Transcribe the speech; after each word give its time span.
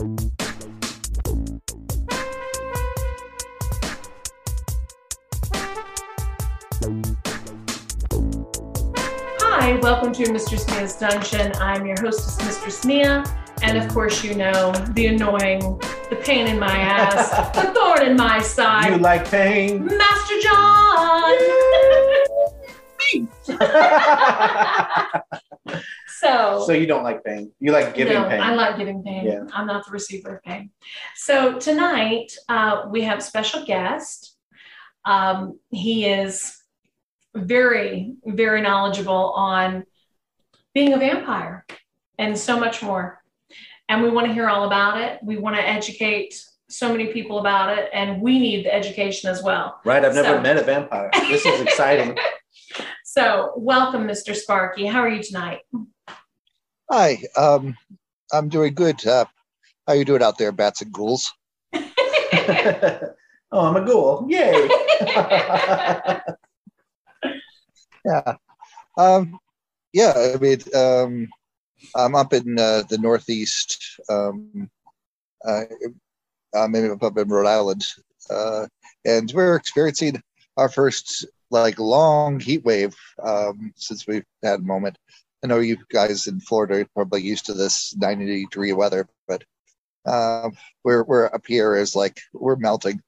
Hi, 0.00 0.06
welcome 9.82 10.14
to 10.14 10.32
Mistress 10.32 10.66
Mia's 10.68 10.96
Dungeon. 10.96 11.52
I'm 11.56 11.84
your 11.84 12.00
hostess, 12.00 12.38
Mistress 12.46 12.86
Mia. 12.86 13.24
And 13.60 13.76
of 13.76 13.92
course, 13.92 14.24
you 14.24 14.34
know 14.34 14.72
the 14.94 15.08
annoying, 15.08 15.60
the 16.08 16.16
pain 16.16 16.46
in 16.46 16.58
my 16.58 16.78
ass, 16.78 17.28
the 17.54 17.70
thorn 17.74 18.00
in 18.06 18.16
my 18.16 18.40
side, 18.40 18.92
You 18.92 18.96
like 18.96 19.30
pain? 19.30 19.84
Master 19.84 20.40
John. 20.40 21.36
so, 26.20 26.64
so 26.66 26.72
you 26.72 26.86
don't 26.86 27.02
like 27.02 27.24
pain? 27.24 27.52
You 27.60 27.72
like 27.72 27.94
giving 27.94 28.14
no, 28.14 28.28
pain? 28.28 28.40
I 28.40 28.54
like 28.54 28.76
giving 28.76 29.02
pain. 29.02 29.24
Yeah. 29.26 29.44
I'm 29.52 29.66
not 29.66 29.86
the 29.86 29.92
receiver 29.92 30.36
of 30.36 30.42
pain. 30.42 30.70
So 31.16 31.58
tonight 31.58 32.32
uh, 32.48 32.82
we 32.90 33.02
have 33.02 33.18
a 33.18 33.22
special 33.22 33.64
guest. 33.64 34.36
Um, 35.04 35.58
he 35.70 36.06
is 36.06 36.56
very, 37.34 38.14
very 38.24 38.60
knowledgeable 38.60 39.32
on 39.32 39.84
being 40.74 40.92
a 40.92 40.98
vampire 40.98 41.64
and 42.18 42.36
so 42.36 42.58
much 42.58 42.82
more. 42.82 43.22
And 43.88 44.02
we 44.02 44.10
want 44.10 44.26
to 44.26 44.32
hear 44.32 44.48
all 44.48 44.64
about 44.66 45.00
it. 45.00 45.20
We 45.22 45.36
want 45.38 45.56
to 45.56 45.66
educate 45.66 46.44
so 46.68 46.88
many 46.92 47.08
people 47.08 47.40
about 47.40 47.76
it, 47.76 47.90
and 47.92 48.22
we 48.22 48.38
need 48.38 48.64
the 48.64 48.72
education 48.72 49.28
as 49.28 49.42
well. 49.42 49.80
right. 49.84 50.04
I've 50.04 50.14
never 50.14 50.36
So- 50.36 50.40
met 50.40 50.56
a 50.56 50.62
vampire. 50.62 51.10
This 51.12 51.44
is 51.44 51.60
exciting. 51.60 52.16
So, 53.02 53.54
welcome, 53.56 54.06
Mr. 54.06 54.36
Sparky. 54.36 54.86
How 54.86 55.00
are 55.00 55.08
you 55.08 55.20
tonight? 55.20 55.62
Hi, 56.92 57.22
um, 57.36 57.76
I'm 58.32 58.48
doing 58.48 58.74
good. 58.74 59.06
Uh, 59.06 59.24
how 59.86 59.92
you 59.92 60.04
doing 60.04 60.24
out 60.24 60.38
there, 60.38 60.50
bats 60.50 60.82
and 60.82 60.92
ghouls? 60.92 61.32
oh, 61.72 61.80
I'm 63.52 63.76
a 63.76 63.84
ghoul. 63.86 64.26
Yay. 64.28 64.68
Yeah, 68.02 68.36
um, 68.96 69.38
yeah. 69.92 70.14
I 70.16 70.38
mean, 70.38 70.60
um, 70.74 71.28
I'm 71.94 72.14
up 72.14 72.32
in 72.32 72.58
uh, 72.58 72.84
the 72.88 72.96
Northeast. 72.96 74.00
Um, 74.08 74.70
uh, 75.46 75.64
maybe 76.70 76.88
up 76.88 77.18
in 77.18 77.28
Rhode 77.28 77.46
Island, 77.46 77.86
uh, 78.30 78.68
and 79.04 79.30
we're 79.34 79.54
experiencing 79.54 80.22
our 80.56 80.70
first 80.70 81.26
like 81.50 81.78
long 81.78 82.40
heat 82.40 82.64
wave 82.64 82.96
um, 83.22 83.74
since 83.76 84.06
we've 84.06 84.24
had 84.42 84.60
a 84.60 84.62
moment. 84.62 84.96
I 85.42 85.46
know 85.46 85.58
you 85.58 85.78
guys 85.90 86.26
in 86.26 86.40
Florida 86.40 86.80
are 86.80 86.84
probably 86.94 87.22
used 87.22 87.46
to 87.46 87.54
this 87.54 87.94
90 87.96 88.44
degree 88.44 88.72
weather, 88.72 89.08
but 89.26 89.42
uh, 90.06 90.50
we're 90.84 91.02
we're 91.02 91.26
up 91.26 91.46
here 91.46 91.76
is 91.76 91.96
like 91.96 92.20
we're 92.32 92.56
melting. 92.56 93.02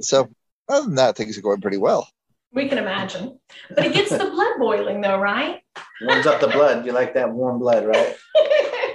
So 0.00 0.30
other 0.68 0.86
than 0.86 0.96
that, 0.96 1.16
things 1.16 1.38
are 1.38 1.42
going 1.42 1.60
pretty 1.60 1.78
well. 1.78 2.08
We 2.52 2.68
can 2.68 2.78
imagine. 2.78 3.38
But 3.70 3.86
it 3.86 3.94
gets 3.94 4.10
the 4.10 4.18
blood 4.18 4.58
boiling, 4.58 5.00
though, 5.00 5.18
right? 5.18 5.62
Warms 6.02 6.26
up 6.26 6.40
the 6.40 6.48
blood. 6.48 6.84
You 6.84 6.92
like 6.92 7.14
that 7.14 7.30
warm 7.30 7.58
blood, 7.58 7.86
right? 7.86 8.16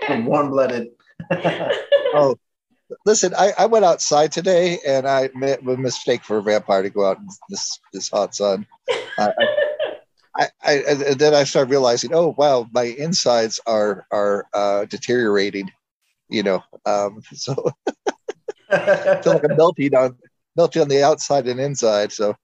Warm 0.25 0.49
blooded. 0.51 0.89
Oh, 2.13 2.37
listen, 3.05 3.33
I, 3.37 3.51
I 3.59 3.65
went 3.65 3.83
outside 3.83 4.31
today 4.31 4.79
and 4.87 5.05
I 5.05 5.29
made 5.35 5.59
a 5.59 5.77
mistake 5.77 6.23
for 6.23 6.37
a 6.37 6.41
vampire 6.41 6.81
to 6.83 6.89
go 6.89 7.05
out 7.05 7.17
in 7.17 7.27
this 7.49 7.79
this 7.91 8.09
hot 8.09 8.33
sun. 8.33 8.65
I, 8.89 9.33
I, 9.37 9.66
I, 10.37 10.73
and 10.87 11.19
then 11.19 11.33
I 11.33 11.43
started 11.43 11.71
realizing, 11.71 12.13
oh 12.13 12.35
wow, 12.37 12.67
my 12.71 12.83
insides 12.83 13.59
are 13.65 14.05
are 14.11 14.45
uh, 14.53 14.85
deteriorating. 14.85 15.71
You 16.29 16.43
know, 16.43 16.63
um, 16.85 17.21
so 17.33 17.71
I 18.69 19.21
feel 19.21 19.33
like 19.33 19.49
I'm 19.49 19.57
melting 19.57 19.95
on 19.95 20.17
melting 20.55 20.81
on 20.81 20.87
the 20.89 21.03
outside 21.03 21.47
and 21.47 21.59
inside. 21.59 22.11
So, 22.11 22.35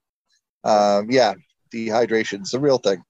um, 0.64 1.10
yeah, 1.10 1.34
is 1.72 2.54
a 2.54 2.60
real 2.60 2.78
thing. 2.78 3.02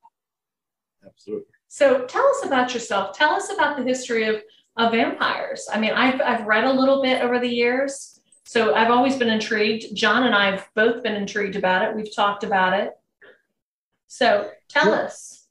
Absolutely. 1.06 1.44
so 1.68 2.06
tell 2.06 2.26
us 2.26 2.46
about 2.46 2.72
yourself. 2.72 3.16
Tell 3.16 3.34
us 3.34 3.52
about 3.52 3.76
the 3.76 3.82
history 3.82 4.24
of, 4.24 4.42
of 4.76 4.92
vampires. 4.92 5.68
I 5.72 5.78
mean, 5.78 5.92
I've, 5.92 6.20
I've 6.20 6.46
read 6.46 6.64
a 6.64 6.72
little 6.72 7.02
bit 7.02 7.22
over 7.22 7.38
the 7.38 7.48
years, 7.48 8.20
so 8.44 8.74
I've 8.74 8.90
always 8.90 9.16
been 9.16 9.28
intrigued. 9.28 9.94
John 9.94 10.24
and 10.24 10.34
I 10.34 10.50
have 10.50 10.68
both 10.74 11.02
been 11.02 11.14
intrigued 11.14 11.56
about 11.56 11.82
it. 11.82 11.94
We've 11.94 12.14
talked 12.14 12.42
about 12.42 12.72
it. 12.72 12.92
So 14.14 14.48
tell 14.68 14.92
Yeah. 14.92 14.98
us. 15.06 15.48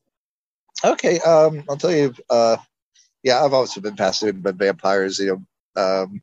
Okay, 0.85 1.19
um, 1.19 1.66
I'll 1.69 1.75
tell 1.75 1.91
you. 1.91 2.13
Uh, 2.29 2.56
yeah, 3.22 3.44
I've 3.44 3.51
also 3.51 3.81
been 3.81 3.97
fascinated 3.97 4.41
by 4.41 4.51
vampires. 4.51 5.19
You 5.19 5.46
know, 5.75 5.84
um, 5.84 6.22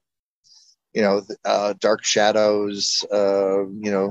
you 0.94 1.02
know, 1.02 1.20
uh, 1.44 1.74
Dark 1.80 2.02
Shadows. 2.02 3.04
Uh, 3.12 3.66
you 3.68 3.90
know, 3.90 4.10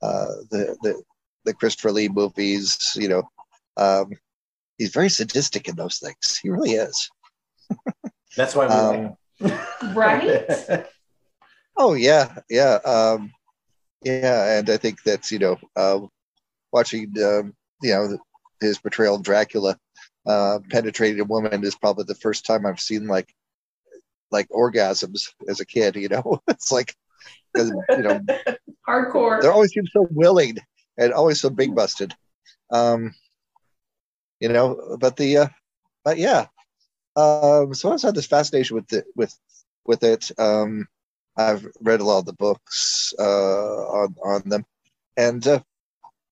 uh, 0.00 0.34
the 0.52 0.76
the 0.82 1.02
the 1.46 1.52
Christopher 1.54 1.90
Lee 1.90 2.08
movies. 2.08 2.78
You 2.94 3.08
know, 3.08 3.22
um, 3.76 4.12
he's 4.78 4.92
very 4.94 5.08
sadistic 5.08 5.66
in 5.66 5.74
those 5.74 5.98
things. 5.98 6.38
He 6.40 6.50
really 6.50 6.74
is. 6.74 7.10
That's 8.36 8.54
why 8.54 8.68
we 8.68 8.72
Um, 8.72 9.16
like 9.40 9.96
Right? 9.96 10.86
Oh 11.76 11.94
yeah, 11.94 12.38
yeah, 12.48 12.74
um, 12.84 13.32
yeah, 14.02 14.58
and 14.58 14.70
I 14.70 14.76
think 14.76 15.02
that's 15.04 15.30
you 15.30 15.38
know, 15.38 15.56
uh, 15.76 16.00
watching 16.72 17.12
um, 17.22 17.54
you 17.82 17.92
know 17.92 18.18
his 18.60 18.78
portrayal 18.78 19.16
of 19.16 19.22
Dracula 19.22 19.78
uh, 20.26 20.58
penetrating 20.70 21.20
a 21.20 21.24
woman 21.24 21.64
is 21.64 21.74
probably 21.74 22.04
the 22.04 22.14
first 22.14 22.44
time 22.44 22.66
I've 22.66 22.80
seen 22.80 23.06
like 23.06 23.34
like 24.30 24.48
orgasms 24.50 25.32
as 25.48 25.60
a 25.60 25.66
kid. 25.66 25.96
You 25.96 26.08
know, 26.08 26.42
it's 26.48 26.72
like 26.72 26.94
you 27.56 27.72
know 27.90 28.20
Hardcore. 28.88 29.40
They're 29.40 29.52
always 29.52 29.72
seem 29.72 29.86
so 29.86 30.06
willing 30.10 30.58
and 30.96 31.12
always 31.12 31.40
so 31.40 31.50
big 31.50 31.74
busted. 31.74 32.14
Um, 32.70 33.14
you 34.40 34.48
know, 34.48 34.96
but 35.00 35.16
the 35.16 35.38
uh, 35.38 35.48
but 36.04 36.18
yeah, 36.18 36.46
um, 37.16 37.74
so 37.74 37.88
I 37.88 37.90
always 37.90 38.02
had 38.02 38.14
this 38.14 38.26
fascination 38.26 38.76
with 38.76 38.92
it 38.92 39.06
with 39.16 39.34
with 39.86 40.02
it. 40.04 40.30
Um, 40.38 40.86
I've 41.36 41.66
read 41.80 42.00
a 42.00 42.04
lot 42.04 42.18
of 42.18 42.26
the 42.26 42.32
books 42.34 43.14
uh, 43.18 43.22
on 43.22 44.14
on 44.24 44.48
them, 44.48 44.64
and 45.16 45.46
uh, 45.46 45.60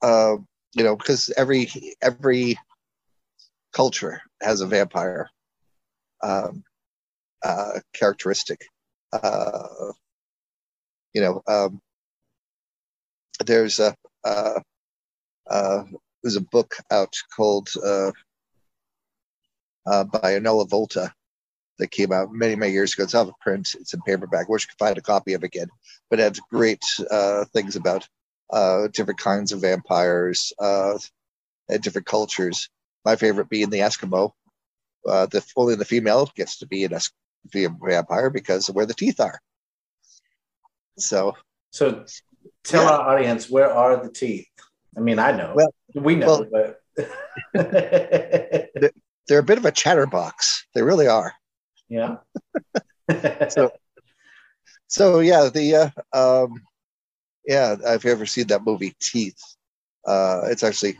uh, 0.03 0.37
you 0.75 0.85
know, 0.85 0.97
because 0.97 1.33
every 1.37 1.71
every 2.03 2.59
culture 3.73 4.21
has 4.43 4.61
a 4.61 4.67
vampire 4.67 5.29
um, 6.23 6.65
uh, 7.43 7.81
characteristic. 7.95 8.61
Uh, 9.13 9.93
you 11.13 11.21
know, 11.23 11.43
um, 11.47 11.81
there's 13.45 13.79
a 13.79 13.95
uh, 14.25 14.61
uh, 15.49 15.85
there's 16.23 16.37
a 16.37 16.41
book 16.41 16.77
out 16.91 17.15
called 17.35 17.69
uh, 17.85 18.11
uh, 19.87 20.05
by 20.05 20.33
Enola 20.33 20.69
Volta 20.69 21.13
that 21.79 21.91
came 21.91 22.13
out 22.13 22.33
many 22.33 22.57
many 22.57 22.73
years 22.73 22.95
ago. 22.95 23.05
It's 23.05 23.15
out 23.15 23.29
of 23.29 23.35
print. 23.41 23.75
It's 23.79 23.95
in 23.95 24.01
paperback. 24.03 24.49
Wish 24.49 24.65
you 24.65 24.69
could 24.69 24.85
find 24.85 24.99
a 24.99 25.03
copy 25.03 25.35
of 25.35 25.43
it 25.43 25.47
again. 25.47 25.69
But 26.11 26.21
it 26.21 26.23
has 26.25 26.41
great 26.51 26.85
uh, 27.11 27.45
things 27.53 27.77
about 27.77 28.07
uh, 28.51 28.89
different 28.93 29.19
kinds 29.21 29.53
of 29.53 29.61
vampires 29.61 30.53
uh, 30.59 30.99
and 31.69 31.83
different 31.83 32.07
cultures. 32.07 32.69
My 33.05 33.17
favorite 33.17 33.49
being 33.49 33.71
the 33.71 33.79
Eskimo. 33.81 34.33
Uh, 35.07 35.27
the 35.27 35.45
only 35.57 35.77
the 35.77 35.85
female 35.85 36.31
gets 36.35 36.59
to 36.59 36.67
be 36.67 36.85
an 36.85 36.93
es- 36.93 37.13
be 37.53 37.65
a 37.65 37.69
vampire 37.69 38.29
because 38.31 38.69
of 38.69 38.75
where 38.75 38.87
the 38.87 38.95
teeth 38.95 39.21
are. 39.21 39.41
So 40.99 41.37
So 41.71 42.05
tell 42.65 42.83
Yeah. 42.85 42.91
our 42.91 43.15
audience 43.17 43.49
where 43.49 43.73
are 43.73 43.97
the 44.03 44.11
teeth? 44.11 44.49
I 44.97 45.01
mean, 45.01 45.19
I 45.19 45.33
know. 45.33 45.53
Well- 45.55 45.75
we 45.95 46.15
know, 46.17 46.45
but 46.51 46.81
they're 47.55 49.39
a 49.39 49.43
bit 49.43 49.59
of 49.59 49.65
a 49.65 49.73
chatterbox. 49.73 50.67
They 50.75 50.83
really 50.83 51.07
are. 51.09 51.33
yeah. 51.89 52.17
So- 53.51 53.73
So 54.89 55.21
yeah, 55.21 55.49
the 55.53 55.93
uh, 56.13 56.45
um, 56.45 56.63
yeah, 57.47 57.77
if 57.85 58.05
you 58.05 58.11
ever 58.11 58.27
seen 58.27 58.47
that 58.49 58.65
movie 58.65 58.95
Teeth, 59.01 59.41
uh, 60.07 60.43
it's 60.45 60.63
actually 60.63 60.99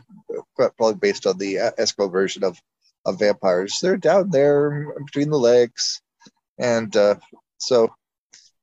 probably 0.55 0.95
based 0.95 1.25
on 1.25 1.37
the 1.37 1.55
Eskimo 1.79 2.11
version 2.11 2.43
of 2.43 2.57
of 3.05 3.19
vampires. 3.19 3.79
They're 3.81 3.97
down 3.97 4.29
there 4.29 4.93
between 5.05 5.29
the 5.29 5.37
legs, 5.39 6.01
and 6.59 6.95
uh, 6.95 7.15
so 7.57 7.89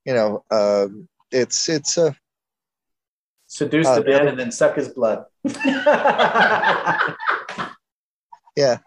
you 0.05 0.15
know, 0.15 0.45
um, 0.51 1.09
it's 1.31 1.69
it's 1.69 1.97
a 1.99 2.15
Seduce 3.47 3.87
Uh, 3.87 4.01
the 4.01 4.05
man 4.05 4.29
and 4.29 4.39
then 4.39 4.51
suck 4.51 4.75
his 4.77 4.89
blood. 4.89 5.27
Yeah. 8.57 8.79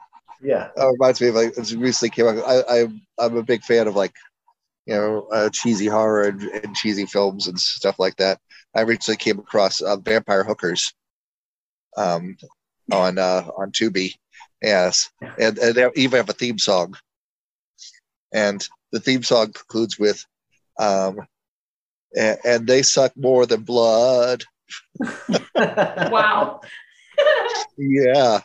Yeah. 0.41 0.69
uh, 0.77 0.91
reminds 0.91 1.19
me 1.21 1.29
of 1.29 1.35
like 1.35 1.57
it 1.57 1.71
recently 1.73 2.09
came 2.09 2.27
out. 2.27 2.37
I, 2.45 2.81
I 2.81 2.87
I'm 3.19 3.37
a 3.37 3.43
big 3.43 3.63
fan 3.63 3.87
of 3.87 3.95
like 3.95 4.13
you 4.85 4.95
know 4.95 5.27
uh, 5.31 5.49
cheesy 5.49 5.87
horror 5.87 6.23
and, 6.23 6.41
and 6.41 6.75
cheesy 6.75 7.05
films 7.05 7.47
and 7.47 7.59
stuff 7.59 7.99
like 7.99 8.15
that. 8.17 8.39
I 8.77 8.81
recently 8.81 9.17
came 9.17 9.39
across 9.39 9.81
uh, 9.81 9.97
Vampire 9.97 10.43
Hookers 10.43 10.93
um, 11.97 12.37
on 12.91 13.17
uh, 13.17 13.49
on 13.57 13.71
Tubi. 13.71 14.13
Yes, 14.61 15.09
and, 15.39 15.57
and 15.57 15.73
they 15.73 15.89
even 15.95 16.17
have 16.17 16.29
a 16.29 16.33
theme 16.33 16.59
song. 16.59 16.95
And 18.31 18.65
the 18.91 18.99
theme 18.99 19.23
song 19.23 19.51
concludes 19.51 19.97
with, 19.97 20.23
um, 20.77 21.21
and, 22.15 22.37
and 22.45 22.67
they 22.67 22.83
suck 22.83 23.17
more 23.17 23.47
than 23.47 23.63
blood. 23.63 24.43
wow. 25.55 26.61
yeah. 27.77 28.41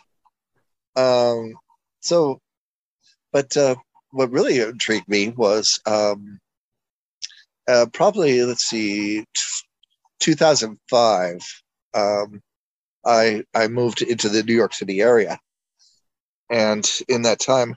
Um, 0.96 1.54
so, 2.00 2.40
but 3.32 3.54
uh, 3.56 3.74
what 4.12 4.30
really 4.30 4.60
intrigued 4.60 5.08
me 5.08 5.28
was 5.28 5.78
um, 5.84 6.38
uh, 7.68 7.86
probably, 7.92 8.42
let's 8.44 8.64
see, 8.64 9.26
2005. 10.22 11.62
Um, 11.94 12.40
I 13.04 13.42
I 13.54 13.66
moved 13.66 14.00
into 14.00 14.28
the 14.28 14.42
New 14.42 14.54
York 14.54 14.72
City 14.72 15.02
area, 15.02 15.38
and 16.48 16.88
in 17.08 17.22
that 17.22 17.40
time, 17.40 17.76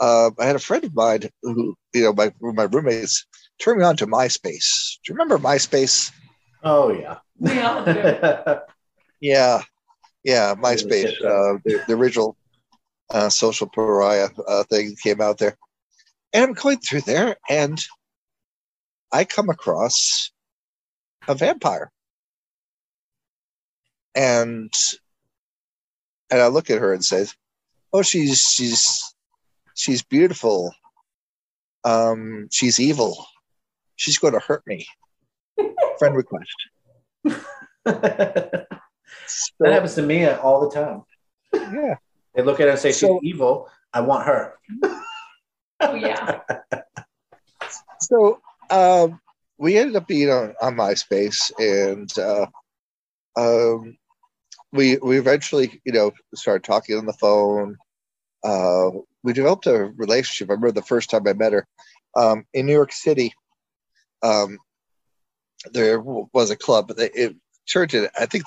uh, 0.00 0.30
I 0.38 0.46
had 0.46 0.56
a 0.56 0.60
friend 0.60 0.84
of 0.84 0.94
mine 0.94 1.28
who, 1.42 1.76
you 1.92 2.04
know, 2.04 2.12
my 2.14 2.32
my 2.40 2.64
roommates 2.64 3.26
turned 3.60 3.78
me 3.78 3.84
on 3.84 3.96
to 3.98 4.06
MySpace. 4.06 4.98
Do 5.04 5.12
you 5.12 5.14
remember 5.14 5.38
MySpace? 5.38 6.10
Oh 6.64 6.92
yeah. 6.92 7.18
We 7.38 7.60
all 7.60 7.84
do. 7.84 8.60
Yeah, 9.20 9.62
yeah, 10.24 10.56
MySpace, 10.56 11.12
uh, 11.24 11.60
the, 11.64 11.84
the 11.86 11.94
original 11.94 12.36
uh, 13.10 13.28
social 13.28 13.68
pariah 13.68 14.30
uh, 14.48 14.64
thing 14.64 14.96
came 15.00 15.20
out 15.20 15.38
there, 15.38 15.56
and 16.32 16.42
I'm 16.42 16.52
going 16.54 16.78
through 16.78 17.02
there, 17.02 17.36
and 17.48 17.80
I 19.12 19.24
come 19.24 19.48
across 19.48 20.31
a 21.28 21.34
vampire, 21.34 21.90
and 24.14 24.72
and 26.30 26.40
I 26.40 26.46
look 26.48 26.70
at 26.70 26.80
her 26.80 26.92
and 26.92 27.04
say, 27.04 27.26
"Oh, 27.92 28.02
she's 28.02 28.40
she's 28.40 29.14
she's 29.74 30.02
beautiful. 30.02 30.74
Um, 31.84 32.48
she's 32.50 32.78
evil. 32.78 33.26
She's 33.96 34.18
going 34.18 34.34
to 34.34 34.40
hurt 34.40 34.66
me." 34.66 34.86
Friend 35.98 36.16
request. 36.16 36.50
that 37.84 38.66
So, 39.26 39.70
happens 39.70 39.94
to 39.96 40.02
me 40.02 40.26
all 40.26 40.68
the 40.68 40.74
time. 40.74 41.02
yeah. 41.52 41.96
They 42.34 42.42
look 42.42 42.60
at 42.60 42.64
her 42.64 42.70
and 42.70 42.78
say 42.78 42.92
So- 42.92 43.18
she's 43.22 43.34
evil. 43.34 43.68
I 43.92 44.00
want 44.00 44.26
her. 44.26 44.54
Oh, 45.80 45.94
yeah. 45.94 46.40
so 48.00 48.40
um, 48.70 49.20
we 49.62 49.78
ended 49.78 49.94
up 49.94 50.08
being 50.08 50.28
on, 50.28 50.54
on 50.60 50.74
MySpace, 50.74 51.52
and 51.56 52.10
uh, 52.18 52.46
um, 53.36 53.96
we 54.72 54.96
we 54.96 55.18
eventually, 55.18 55.80
you 55.84 55.92
know, 55.92 56.10
started 56.34 56.64
talking 56.64 56.98
on 56.98 57.06
the 57.06 57.12
phone. 57.12 57.76
Uh, 58.42 58.90
we 59.22 59.32
developed 59.32 59.68
a 59.68 59.84
relationship. 59.96 60.50
I 60.50 60.54
remember 60.54 60.72
the 60.72 60.82
first 60.82 61.10
time 61.10 61.28
I 61.28 61.32
met 61.34 61.52
her 61.52 61.64
um, 62.16 62.44
in 62.52 62.66
New 62.66 62.72
York 62.72 62.90
City. 62.90 63.32
Um, 64.24 64.58
there 65.72 66.00
was 66.00 66.50
a 66.50 66.56
club. 66.56 66.90
It, 66.98 67.12
it 67.14 67.36
church. 67.64 67.94
it- 67.94 68.10
I 68.18 68.26
think 68.26 68.46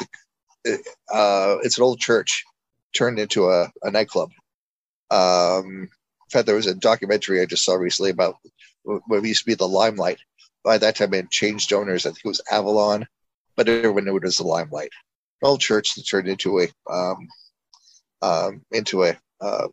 the 0.65 0.73
uh, 1.13 1.57
it's 1.63 1.77
an 1.77 1.83
old 1.85 1.99
church 1.99 2.43
turned 2.93 3.19
into 3.19 3.49
a, 3.49 3.71
a 3.83 3.89
nightclub. 3.89 4.31
Um, 5.11 5.83
in 5.83 6.29
fact, 6.29 6.45
there 6.45 6.55
was 6.55 6.67
a 6.67 6.75
documentary 6.75 7.39
I 7.39 7.45
just 7.45 7.63
saw 7.63 7.75
recently 7.75 8.11
about 8.11 8.35
what 8.83 9.23
used 9.23 9.43
to 9.43 9.45
be 9.45 9.53
the 9.53 9.65
Limelight. 9.65 10.19
By 10.65 10.79
that 10.79 10.95
time, 10.95 11.13
it 11.13 11.17
had 11.17 11.31
changed 11.31 11.71
owners. 11.71 12.05
I 12.05 12.09
think 12.09 12.25
it 12.25 12.27
was 12.27 12.41
Avalon, 12.51 13.07
but 13.55 13.69
everyone 13.69 14.05
knew 14.05 14.17
it 14.17 14.25
as 14.25 14.37
the 14.37 14.43
Limelight. 14.43 14.89
An 15.41 15.47
old 15.47 15.61
church 15.61 15.93
that 15.95 16.03
turned 16.03 16.27
into 16.27 16.59
a 16.59 16.67
um, 16.91 17.27
um, 18.21 18.61
into 18.71 19.03
a 19.03 19.15
uh, 19.39 19.67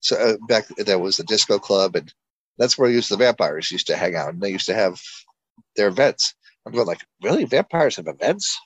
so 0.00 0.16
uh, 0.16 0.36
back 0.46 0.68
there 0.76 0.98
was 0.98 1.18
a 1.18 1.24
disco 1.24 1.58
club, 1.58 1.96
and 1.96 2.12
that's 2.56 2.78
where 2.78 2.88
used 2.88 3.10
the 3.10 3.16
vampires 3.16 3.72
used 3.72 3.88
to 3.88 3.96
hang 3.96 4.14
out, 4.14 4.32
and 4.32 4.40
they 4.40 4.50
used 4.50 4.66
to 4.66 4.74
have 4.74 5.00
their 5.74 5.88
events. 5.88 6.34
I'm 6.64 6.72
going 6.72 6.86
like, 6.86 7.04
really, 7.22 7.44
vampires 7.44 7.96
have 7.96 8.06
events? 8.06 8.58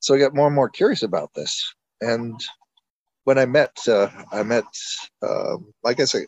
So 0.00 0.14
I 0.14 0.18
got 0.18 0.34
more 0.34 0.46
and 0.46 0.54
more 0.54 0.68
curious 0.68 1.02
about 1.02 1.32
this, 1.34 1.74
and 2.02 2.38
when 3.24 3.38
I 3.38 3.46
met, 3.46 3.76
uh, 3.88 4.08
I 4.30 4.42
met, 4.42 4.64
um, 5.22 5.72
I 5.84 5.94
guess 5.94 6.14
I, 6.14 6.20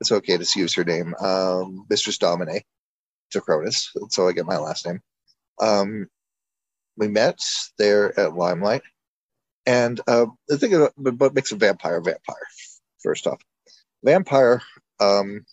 it's 0.00 0.12
okay 0.12 0.36
to 0.36 0.58
use 0.58 0.74
her 0.74 0.84
name, 0.84 1.14
um, 1.20 1.86
Mistress 1.88 2.18
Domine 2.18 2.60
Tacronus. 3.34 3.88
So 4.10 4.28
I 4.28 4.32
get 4.32 4.46
my 4.46 4.58
last 4.58 4.86
name. 4.86 5.00
Um, 5.60 6.08
we 6.96 7.08
met 7.08 7.38
there 7.78 8.18
at 8.18 8.34
Limelight. 8.34 8.82
And 9.66 10.00
uh, 10.06 10.26
the 10.48 10.58
thing 10.58 10.74
about 10.74 10.92
what 10.96 11.34
makes 11.34 11.52
a 11.52 11.56
vampire 11.56 11.96
a 11.96 12.02
vampire, 12.02 12.36
first 13.02 13.26
off, 13.26 13.42
vampire 14.04 14.62
um, 15.00 15.44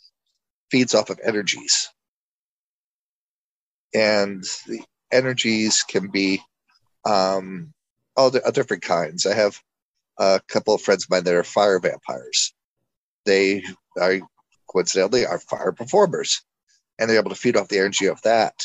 feeds 0.70 0.94
off 0.94 1.10
of 1.10 1.20
energies. 1.24 1.90
And 3.96 4.44
the 4.68 4.84
energies 5.12 5.84
can 5.84 6.10
be 6.10 6.42
um, 7.06 7.74
all 8.16 8.30
the 8.30 8.42
different 8.54 8.84
kinds. 8.84 9.26
I 9.26 9.34
have 9.34 9.60
a 10.18 10.42
couple 10.48 10.76
of 10.76 10.82
friends 10.82 11.06
of 11.06 11.10
mine 11.10 11.24
that 11.24 11.34
are 11.34 11.44
fire 11.44 11.80
vampires. 11.80 12.54
They 13.26 13.64
are 14.00 14.20
coincidentally 14.74 15.26
are 15.26 15.40
fire 15.40 15.72
performers, 15.72 16.42
and 17.00 17.10
they're 17.10 17.20
able 17.20 17.30
to 17.30 17.36
feed 17.36 17.56
off 17.56 17.70
the 17.70 17.80
energy 17.80 18.08
of 18.08 18.22
that. 18.24 18.56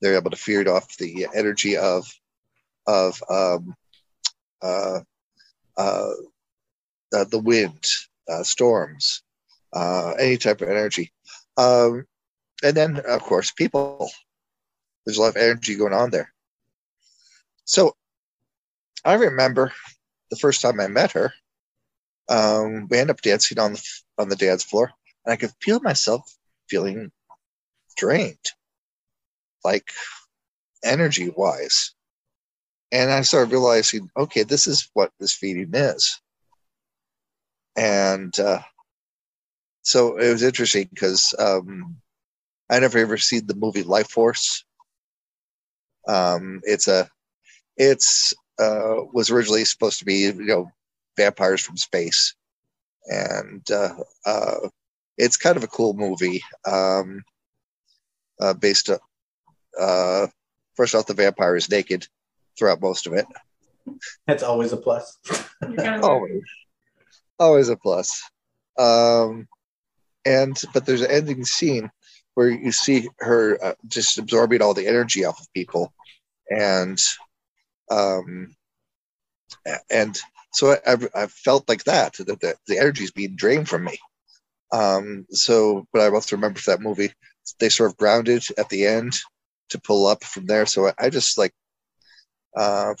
They're 0.00 0.16
able 0.16 0.30
to 0.30 0.36
feed 0.36 0.68
off 0.68 0.96
the 0.98 1.26
energy 1.34 1.76
of 1.76 2.06
of 2.86 3.20
um, 3.28 3.74
uh, 4.62 5.00
uh, 5.76 6.10
uh, 7.12 7.24
the 7.24 7.40
wind, 7.42 7.84
uh, 8.28 8.44
storms, 8.44 9.22
uh, 9.72 10.12
any 10.20 10.36
type 10.36 10.60
of 10.60 10.68
energy, 10.68 11.10
um, 11.56 12.06
and 12.62 12.76
then 12.76 12.98
of 12.98 13.22
course 13.22 13.50
people. 13.50 14.10
There's 15.04 15.18
a 15.18 15.20
lot 15.20 15.28
of 15.28 15.36
energy 15.36 15.76
going 15.76 15.92
on 15.92 16.10
there. 16.10 16.32
So 17.64 17.94
I 19.04 19.14
remember 19.14 19.72
the 20.30 20.36
first 20.36 20.60
time 20.60 20.80
I 20.80 20.88
met 20.88 21.12
her, 21.12 21.32
um, 22.28 22.88
we 22.88 22.98
ended 22.98 23.10
up 23.14 23.20
dancing 23.20 23.58
on 23.58 23.74
the 23.74 23.88
on 24.18 24.28
the 24.28 24.36
dance 24.36 24.64
floor, 24.64 24.92
and 25.26 25.32
I 25.32 25.36
could 25.36 25.52
feel 25.60 25.80
myself 25.80 26.34
feeling 26.68 27.10
drained, 27.96 28.52
like 29.64 29.90
energy 30.84 31.30
wise. 31.36 31.92
And 32.92 33.10
I 33.10 33.22
started 33.22 33.52
realizing, 33.52 34.08
okay, 34.16 34.44
this 34.44 34.68
is 34.68 34.88
what 34.94 35.10
this 35.18 35.32
feeding 35.32 35.72
is. 35.74 36.20
And 37.76 38.38
uh, 38.38 38.60
so 39.82 40.16
it 40.18 40.30
was 40.30 40.42
interesting 40.42 40.88
because 40.94 41.34
um, 41.38 41.96
I 42.70 42.78
never 42.78 42.98
ever 42.98 43.18
seen 43.18 43.46
the 43.46 43.56
movie 43.56 43.82
Life 43.82 44.08
Force. 44.08 44.64
Um, 46.08 46.60
it's 46.62 46.86
a, 46.86 47.10
it's 47.76 48.32
uh, 48.60 49.02
was 49.12 49.30
originally 49.30 49.64
supposed 49.64 49.98
to 49.98 50.04
be, 50.04 50.20
you 50.20 50.34
know, 50.34 50.70
vampires 51.16 51.60
from 51.60 51.76
space, 51.76 52.34
and 53.06 53.68
uh, 53.70 53.94
uh, 54.24 54.68
it's 55.18 55.36
kind 55.36 55.56
of 55.56 55.64
a 55.64 55.68
cool 55.68 55.94
movie. 55.94 56.42
Um, 56.66 57.22
uh, 58.40 58.54
based, 58.54 58.90
on, 58.90 58.98
uh, 59.80 60.26
first 60.74 60.94
off, 60.94 61.06
the 61.06 61.14
vampire 61.14 61.56
is 61.56 61.70
naked 61.70 62.06
throughout 62.58 62.80
most 62.80 63.06
of 63.06 63.12
it. 63.14 63.26
That's 64.26 64.42
always 64.42 64.72
a 64.72 64.76
plus. 64.76 65.18
You're 65.62 65.76
kind 65.76 65.96
of 65.96 66.04
Always, 66.04 66.42
always 67.38 67.68
a 67.68 67.76
plus. 67.76 68.22
Um, 68.78 69.48
and 70.24 70.60
but 70.74 70.84
there's 70.84 71.02
an 71.02 71.10
ending 71.10 71.44
scene 71.44 71.90
where 72.34 72.50
you 72.50 72.72
see 72.72 73.08
her 73.18 73.58
uh, 73.64 73.74
just 73.86 74.18
absorbing 74.18 74.60
all 74.60 74.74
the 74.74 74.86
energy 74.86 75.24
off 75.24 75.40
of 75.40 75.52
people, 75.54 75.94
and 76.50 77.00
um, 77.90 78.54
and 79.88 80.18
so 80.52 80.72
I, 80.72 80.78
I've, 80.86 81.08
I've 81.14 81.32
felt 81.32 81.68
like 81.68 81.84
that 81.84 82.14
that 82.14 82.40
the, 82.40 82.56
the 82.66 82.78
energy 82.78 83.04
is 83.04 83.12
being 83.12 83.36
drained 83.36 83.68
from 83.68 83.84
me. 83.84 83.98
Um, 84.72 85.26
so, 85.30 85.86
but 85.92 86.02
I 86.02 86.14
also 86.14 86.36
remember 86.36 86.58
for 86.58 86.72
that 86.72 86.82
movie, 86.82 87.12
they 87.60 87.68
sort 87.68 87.90
of 87.90 87.96
grounded 87.96 88.44
at 88.58 88.68
the 88.68 88.86
end 88.86 89.16
to 89.70 89.80
pull 89.80 90.06
up 90.06 90.24
from 90.24 90.46
there. 90.46 90.66
So 90.66 90.88
I, 90.88 90.92
I 90.98 91.10
just 91.10 91.38
like 91.38 91.52
uh, 92.56 92.94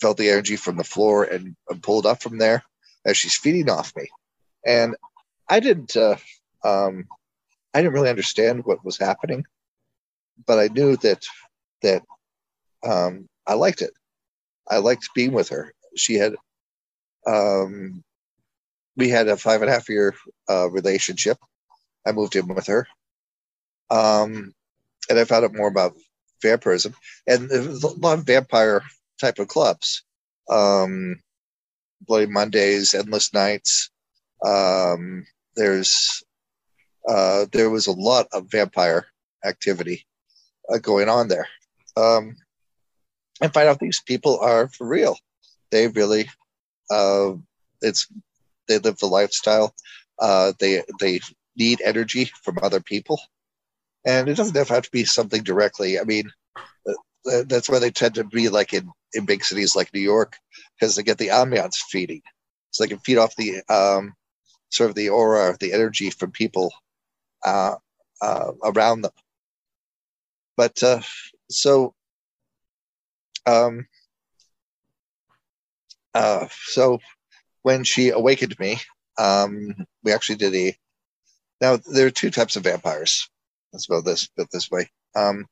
felt 0.00 0.16
the 0.16 0.30
energy 0.30 0.56
from 0.56 0.76
the 0.76 0.84
floor 0.84 1.24
and, 1.24 1.56
and 1.68 1.82
pulled 1.82 2.06
up 2.06 2.22
from 2.22 2.38
there 2.38 2.62
as 3.04 3.16
she's 3.16 3.36
feeding 3.36 3.68
off 3.68 3.92
me. 3.96 4.08
And 4.66 4.96
I 5.48 5.60
didn't, 5.60 5.96
uh, 5.96 6.16
um, 6.64 7.06
I 7.74 7.82
didn't 7.82 7.94
really 7.94 8.08
understand 8.08 8.64
what 8.64 8.84
was 8.84 8.98
happening, 8.98 9.44
but 10.46 10.58
I 10.58 10.68
knew 10.68 10.96
that 10.98 11.26
that 11.82 12.02
um, 12.86 13.28
I 13.46 13.54
liked 13.54 13.82
it. 13.82 13.92
I 14.68 14.78
liked 14.78 15.10
being 15.14 15.32
with 15.32 15.50
her. 15.50 15.72
She 15.96 16.14
had, 16.14 16.34
um, 17.26 18.02
we 18.96 19.08
had 19.08 19.28
a 19.28 19.36
five 19.36 19.62
and 19.62 19.70
a 19.70 19.72
half 19.72 19.88
year 19.88 20.14
uh, 20.48 20.70
relationship. 20.70 21.38
I 22.06 22.12
moved 22.12 22.36
in 22.36 22.46
with 22.46 22.66
her, 22.66 22.86
um, 23.90 24.54
and 25.08 25.18
I 25.18 25.24
found 25.24 25.44
out 25.44 25.54
more 25.54 25.68
about 25.68 25.96
vampirism. 26.42 26.94
And 27.26 27.50
a 27.50 27.62
lot 27.98 28.18
of 28.18 28.26
vampire 28.26 28.82
type 29.20 29.38
of 29.38 29.48
clubs, 29.48 30.04
um, 30.50 31.20
Bloody 32.02 32.26
Mondays, 32.26 32.94
Endless 32.94 33.32
Nights. 33.32 33.90
Um, 34.44 35.26
there's 35.56 36.22
uh, 37.08 37.46
there 37.52 37.70
was 37.70 37.86
a 37.86 37.92
lot 37.92 38.26
of 38.32 38.50
vampire 38.50 39.06
activity 39.44 40.06
uh, 40.72 40.78
going 40.78 41.08
on 41.08 41.28
there. 41.28 41.48
Um, 41.96 42.36
and 43.40 43.52
find 43.52 43.68
out 43.68 43.78
these 43.78 44.00
people 44.00 44.38
are 44.40 44.68
for 44.68 44.86
real. 44.86 45.16
They 45.70 45.88
really, 45.88 46.28
uh, 46.90 47.32
it's 47.82 48.08
they 48.68 48.78
live 48.78 48.98
the 48.98 49.06
lifestyle. 49.06 49.74
Uh, 50.18 50.52
they 50.58 50.82
they 51.00 51.20
need 51.56 51.80
energy 51.84 52.30
from 52.42 52.58
other 52.62 52.80
people, 52.80 53.20
and 54.06 54.28
it 54.28 54.36
doesn't 54.36 54.56
have 54.56 54.82
to 54.82 54.90
be 54.90 55.04
something 55.04 55.42
directly. 55.42 55.98
I 55.98 56.04
mean, 56.04 56.30
uh, 56.86 57.44
that's 57.46 57.68
why 57.68 57.78
they 57.78 57.90
tend 57.90 58.14
to 58.14 58.24
be 58.24 58.48
like 58.48 58.72
in 58.72 58.90
in 59.14 59.26
big 59.26 59.44
cities 59.44 59.76
like 59.76 59.92
New 59.92 60.00
York 60.00 60.36
because 60.78 60.96
they 60.96 61.02
get 61.02 61.18
the 61.18 61.28
ambiance 61.28 61.76
feeding, 61.76 62.22
so 62.70 62.84
they 62.84 62.88
can 62.88 62.98
feed 62.98 63.18
off 63.18 63.36
the 63.36 63.62
um, 63.68 64.14
sort 64.70 64.90
of 64.90 64.96
the 64.96 65.08
aura, 65.08 65.56
the 65.60 65.72
energy 65.72 66.10
from 66.10 66.32
people 66.32 66.72
uh, 67.44 67.76
uh, 68.20 68.52
around 68.64 69.02
them. 69.02 69.12
But 70.56 70.82
uh, 70.82 71.00
so, 71.50 71.94
um, 73.46 73.86
uh, 76.14 76.46
so 76.50 76.98
when 77.64 77.82
she 77.82 78.10
awakened 78.10 78.56
me, 78.60 78.78
um, 79.18 79.74
we 80.04 80.12
actually 80.12 80.36
did 80.36 80.54
a. 80.54 80.76
Now 81.60 81.78
there 81.92 82.06
are 82.06 82.10
two 82.10 82.30
types 82.30 82.56
of 82.56 82.62
vampires. 82.62 83.28
Let's 83.72 83.86
go 83.86 84.00
this 84.00 84.28
put 84.28 84.50
this 84.52 84.70
way. 84.70 84.90
Um, 85.16 85.46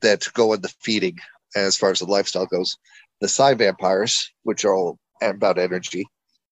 that 0.00 0.28
go 0.34 0.54
in 0.54 0.62
the 0.62 0.72
feeding 0.80 1.18
as 1.54 1.76
far 1.76 1.90
as 1.90 1.98
the 1.98 2.06
lifestyle 2.06 2.46
goes. 2.46 2.78
The 3.20 3.28
psi 3.28 3.54
vampires, 3.54 4.32
which 4.42 4.64
are 4.64 4.74
all 4.74 4.98
about 5.22 5.58
energy, 5.58 6.06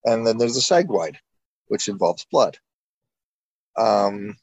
and 0.04 0.26
then 0.26 0.37
there's 0.37 0.54
the 0.54 0.61
Sanguine, 0.61 1.18
which 1.68 1.88
involves 1.88 2.26
blood. 2.30 2.58
Um, 3.78 4.37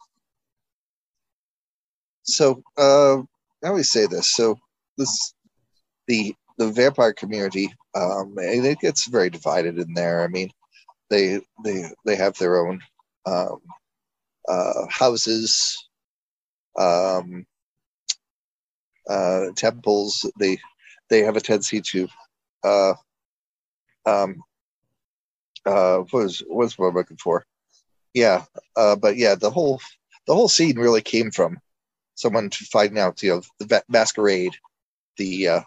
so 2.24 2.64
uh, 2.78 3.18
I 3.64 3.68
always 3.68 3.92
say 3.92 4.08
this. 4.08 4.34
So 4.34 4.58
this 4.98 5.36
the 6.08 6.34
the 6.58 6.72
vampire 6.72 7.14
community, 7.14 7.72
um, 7.96 8.36
and 8.38 8.66
it 8.66 8.80
gets 8.80 9.08
very 9.08 9.30
divided 9.30 9.80
in 9.80 9.94
there. 9.94 10.24
I 10.24 10.28
mean, 10.28 10.52
they 11.10 11.40
they 11.64 11.86
they 12.06 12.16
have 12.16 12.38
their 12.38 12.66
own 12.66 12.82
um, 13.26 13.62
uh, 14.48 14.86
houses, 14.90 15.88
um, 16.78 17.46
uh, 19.10 19.48
temples. 19.56 20.30
They 20.40 20.58
they 21.10 21.22
have 21.22 21.38
a 21.38 21.42
tendency 21.42 21.82
to 21.82 22.08
uh, 22.64 22.94
um, 24.06 24.44
uh, 25.66 25.98
what 25.98 26.14
was 26.14 26.44
what's 26.48 26.78
what 26.78 26.88
I'm 26.88 26.96
looking 26.96 27.18
for? 27.18 27.46
Yeah, 28.14 28.46
uh, 28.76 28.96
but 28.96 29.18
yeah, 29.18 29.36
the 29.36 29.50
whole 29.50 29.82
the 30.28 30.36
whole 30.36 30.50
scene 30.50 30.78
really 30.78 31.02
came 31.02 31.32
from 31.32 31.60
someone 32.16 32.50
finding 32.50 33.00
out, 33.00 33.22
you 33.22 33.30
know, 33.30 33.42
the 33.60 33.84
masquerade, 33.90 34.54
the 35.18 35.48
uh, 35.48 35.62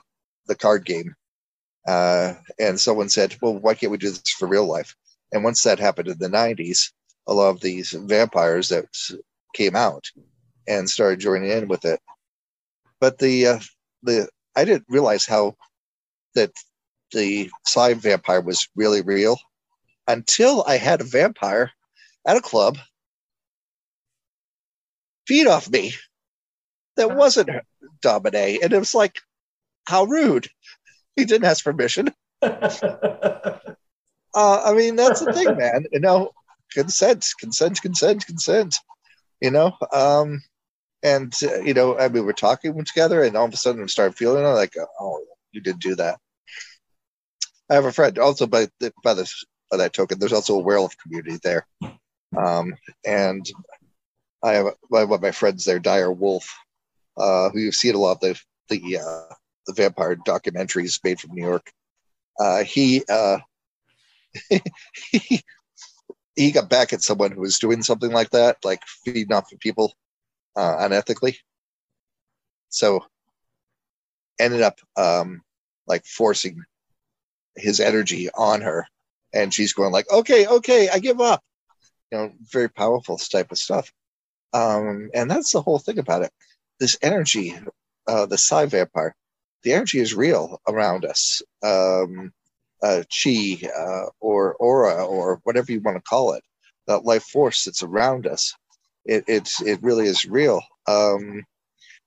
the 0.47 0.55
card 0.55 0.85
game, 0.85 1.15
uh, 1.89 2.35
and 2.59 2.79
someone 2.79 3.09
said, 3.09 3.37
"Well, 3.41 3.55
why 3.59 3.75
can't 3.75 3.91
we 3.91 3.99
do 3.99 4.11
this 4.11 4.31
for 4.39 4.47
real 4.47 4.67
life?" 4.67 4.95
And 5.33 5.43
once 5.43 5.63
that 5.63 5.79
happened 5.79 6.09
in 6.09 6.19
the 6.19 6.29
'90s, 6.29 6.93
a 7.27 7.35
lot 7.35 7.49
of 7.49 7.61
these 7.61 7.93
vampires 7.93 8.69
that 8.69 8.87
came 9.55 9.75
out 9.75 10.05
and 10.67 10.89
started 10.89 11.19
joining 11.19 11.51
in 11.51 11.69
with 11.69 11.85
it. 11.85 12.01
But 13.01 13.19
the 13.19 13.47
uh, 13.47 13.61
the 14.03 14.29
I 14.55 14.65
didn't 14.65 14.85
realize 14.89 15.27
how 15.27 15.57
that 16.35 16.53
the 17.13 17.51
psi 17.67 17.95
vampire 17.95 18.43
was 18.43 18.69
really 18.77 19.01
real 19.01 19.39
until 20.07 20.65
I 20.67 20.77
had 20.77 21.01
a 21.01 21.05
vampire 21.05 21.71
at 22.27 22.37
a 22.37 22.43
club 22.43 22.77
feed 25.27 25.47
off 25.47 25.71
me 25.71 25.95
that 26.97 27.17
wasn't 27.17 27.51
Domine. 28.03 28.59
And 28.63 28.73
it 28.73 28.79
was 28.79 28.95
like, 28.95 29.21
how 29.87 30.05
rude. 30.05 30.49
He 31.19 31.25
didn't 31.25 31.49
ask 31.49 31.65
permission. 31.65 32.15
uh, 32.43 32.53
I 34.37 34.73
mean, 34.73 34.95
that's 34.95 35.19
the 35.21 35.33
thing, 35.33 35.57
man. 35.57 35.85
You 35.91 35.99
know, 35.99 36.31
consent, 36.73 37.27
consent, 37.41 37.83
consent, 37.83 38.25
consent. 38.25 38.77
You 39.41 39.51
know, 39.51 39.73
um, 39.93 40.41
and 41.03 41.35
uh, 41.43 41.59
you 41.59 41.75
know, 41.75 41.99
I 41.99 42.09
mean, 42.09 42.25
we're 42.25 42.33
talking 42.35 42.85
together, 42.85 43.25
and 43.25 43.37
all 43.37 43.47
of 43.47 43.53
a 43.53 43.57
sudden, 43.57 43.83
I 43.83 43.87
start 43.87 44.17
feeling 44.17 44.45
like, 44.45 44.75
oh, 45.01 45.25
you 45.51 45.61
did 45.61 45.81
do 45.81 45.97
that. 45.97 46.21
I 47.69 47.75
have 47.75 47.85
a 47.85 47.93
friend 47.93 48.17
also 48.21 48.47
by 48.47 48.69
the, 48.79 48.93
by 49.03 49.15
this 49.15 49.45
by 49.73 49.79
that 49.79 49.95
token. 49.95 50.21
There's 50.21 50.33
also 50.33 50.55
a 50.55 50.63
werewolf 50.63 50.97
community 50.99 51.41
there, 51.43 51.67
um, 52.37 52.77
and 53.05 53.45
I 54.45 54.53
have 54.53 54.67
one 54.87 55.11
of 55.11 55.21
my 55.21 55.33
friends 55.33 55.65
there, 55.65 55.81
Dire 55.81 56.13
Wolf, 56.13 56.49
uh, 57.17 57.51
who 57.51 57.59
you've 57.59 57.75
seen 57.75 57.97
a 57.97 57.99
lot 57.99 58.13
of 58.13 58.21
the 58.21 58.41
the 58.69 58.99
uh, 58.99 59.35
the 59.69 59.75
vampire 59.75 60.17
documentaries 60.17 60.99
made 61.05 61.21
from 61.21 61.35
New 61.35 61.45
York. 61.45 61.71
Uh, 62.41 62.65
he 62.65 63.05
uh, 63.09 63.39
he 65.13 65.43
he 66.35 66.51
got 66.51 66.69
back 66.69 66.93
at 66.93 67.03
someone 67.03 67.31
who 67.31 67.41
was 67.41 67.59
doing 67.59 67.83
something 67.83 68.11
like 68.11 68.31
that, 68.31 68.57
like 68.65 68.83
feeding 69.05 69.33
off 69.33 69.53
of 69.53 69.61
people 69.61 69.93
uh, 70.57 70.77
unethically. 70.89 71.37
So 72.71 73.05
ended 74.41 74.63
up 74.63 74.81
um, 74.97 75.43
like 75.87 76.05
forcing 76.07 76.65
his 77.57 77.79
energy 77.79 78.29
on 78.35 78.63
her, 78.63 78.87
and 79.33 79.53
she's 79.53 79.73
going 79.73 79.93
like, 79.93 80.11
"Okay, 80.11 80.47
okay, 80.47 80.89
I 80.89 80.99
give 80.99 81.21
up." 81.21 81.43
You 82.11 82.19
know, 82.19 82.33
very 82.51 82.69
powerful 82.69 83.19
type 83.19 83.53
of 83.53 83.59
stuff. 83.59 83.93
Um, 84.55 85.11
and 85.15 85.31
that's 85.31 85.53
the 85.53 85.61
whole 85.61 85.79
thing 85.79 85.99
about 85.99 86.23
it 86.23 86.33
this 86.81 86.97
energy, 87.03 87.55
uh, 88.07 88.27
the 88.27 88.39
psi 88.39 88.67
vampire, 88.67 89.15
the 89.63 89.73
energy 89.73 89.99
is 89.99 90.15
real 90.15 90.61
around 90.69 91.05
us. 91.05 91.43
Um, 91.63 92.33
uh, 92.83 93.03
chi 93.11 93.59
uh, 93.77 94.07
or 94.21 94.55
aura 94.55 95.05
or 95.05 95.41
whatever 95.45 95.73
you 95.73 95.81
want 95.81 95.97
to 95.97 96.03
call 96.09 96.35
it, 96.35 96.45
that 96.87 97.05
life 97.05 97.25
force 97.25 97.65
that's 97.65 97.83
around 97.83 98.27
us. 98.27 98.55
It, 99.05 99.25
it's 99.27 99.61
it 99.63 99.83
really 99.83 100.07
is 100.07 100.25
real. 100.25 100.63
Um, 100.87 101.45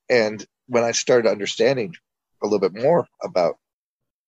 and 0.10 0.46
when 0.68 0.84
I 0.84 0.92
started 0.92 1.30
understanding 1.30 1.94
a 2.42 2.48
little 2.48 2.60
bit 2.60 2.82
more 2.82 3.06
about 3.24 3.56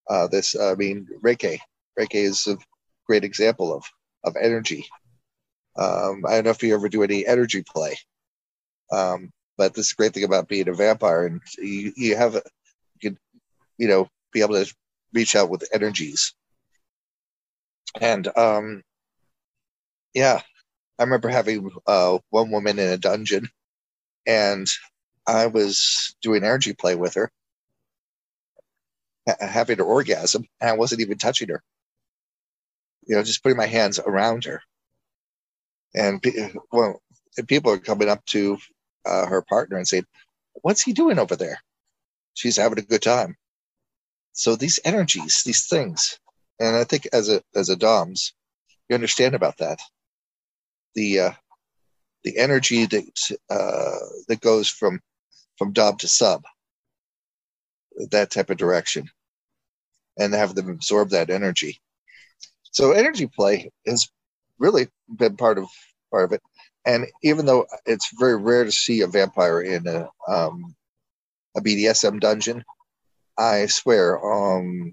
uh, 0.10 0.28
this, 0.28 0.60
I 0.60 0.76
mean, 0.76 1.08
Reiki, 1.24 1.60
Reiki 1.98 2.16
is 2.16 2.48
a 2.48 2.58
great 3.08 3.24
example 3.24 3.74
of 3.74 3.86
of 4.24 4.36
energy. 4.40 4.86
Um, 5.78 6.24
I 6.28 6.36
don't 6.36 6.46
know 6.46 6.52
if 6.52 6.62
you 6.64 6.74
ever 6.76 6.90
do 6.90 7.04
any 7.04 7.26
energy 7.26 7.64
play. 7.64 7.96
Um, 8.92 9.32
but 9.58 9.74
this 9.74 9.88
is 9.88 9.94
great 9.94 10.14
thing 10.14 10.24
about 10.24 10.48
being 10.48 10.68
a 10.68 10.74
vampire, 10.74 11.26
and 11.28 11.42
you, 11.58 11.94
you 11.96 12.16
have, 12.16 12.42
you 13.78 13.88
know, 13.88 14.08
be 14.32 14.42
able 14.42 14.56
to 14.56 14.74
reach 15.14 15.36
out 15.36 15.50
with 15.50 15.68
energies. 15.74 16.34
And 18.00 18.28
um, 18.38 18.84
yeah, 20.14 20.42
I 21.00 21.04
remember 21.04 21.30
having 21.30 21.70
uh, 21.88 22.20
one 22.30 22.52
woman 22.52 22.80
in 22.80 22.90
a 22.90 22.98
dungeon, 22.98 23.50
and 24.28 24.68
I 25.28 25.48
was 25.48 26.16
doing 26.22 26.44
energy 26.44 26.74
play 26.74 26.96
with 26.96 27.16
her, 27.16 27.32
ha- 29.28 29.48
having 29.48 29.78
her 29.78 29.84
orgasm, 29.84 30.46
and 30.62 30.70
I 30.70 30.74
wasn't 30.74 31.02
even 31.02 31.18
touching 31.18 31.50
her. 31.50 31.62
You 33.08 33.16
know, 33.16 33.24
just 33.24 33.44
putting 33.44 33.58
my 33.58 33.68
hands 33.68 34.00
around 34.00 34.46
her. 34.46 34.62
And 35.96 36.24
well, 36.72 37.02
people 37.48 37.72
are 37.72 37.78
coming 37.78 38.10
up 38.10 38.26
to 38.28 38.58
uh, 39.06 39.26
her 39.28 39.42
partner 39.42 39.78
and 39.78 39.88
saying, 39.88 40.06
What's 40.62 40.82
he 40.82 40.94
doing 40.94 41.20
over 41.20 41.36
there? 41.36 41.60
She's 42.34 42.58
having 42.58 42.80
a 42.80 42.84
good 42.84 43.02
time. 43.02 43.36
So 44.34 44.56
these 44.56 44.80
energies, 44.84 45.44
these 45.46 45.68
things, 45.68 46.20
and 46.60 46.76
I 46.76 46.84
think 46.84 47.08
as 47.14 47.30
a 47.30 47.42
as 47.56 47.70
a 47.70 47.76
DOMS, 47.76 48.34
you 48.90 48.96
understand 48.96 49.36
about 49.36 49.58
that. 49.58 49.80
The 50.96 51.20
uh, 51.20 51.32
the 52.24 52.38
energy 52.38 52.86
that 52.86 53.38
uh, 53.50 54.00
that 54.28 54.42
goes 54.42 54.70
from 54.70 55.00
from 55.58 55.74
dom 55.74 55.98
to 55.98 56.08
sub, 56.08 56.44
that 58.12 58.32
type 58.32 58.50
of 58.50 58.58
direction, 58.58 59.10
and 60.18 60.34
have 60.34 60.56
them 60.56 60.70
absorb 60.70 61.10
that 61.10 61.30
energy. 61.30 61.80
So 62.72 62.92
energy 62.92 63.28
play 63.28 63.72
has 63.86 64.10
really 64.58 64.88
been 65.16 65.38
part 65.38 65.58
of 65.58 65.68
part 66.12 66.26
of 66.26 66.32
it 66.32 66.42
and 66.86 67.08
even 67.22 67.46
though 67.46 67.66
it's 67.86 68.10
very 68.18 68.36
rare 68.36 68.66
to 68.66 68.72
see 68.72 69.02
a 69.02 69.08
vampire 69.08 69.62
in 69.62 69.88
a 69.88 70.10
um, 70.28 70.76
a 71.56 71.62
BDSM 71.62 72.20
dungeon, 72.20 72.64
I 73.38 73.66
swear, 73.66 74.24
um, 74.24 74.92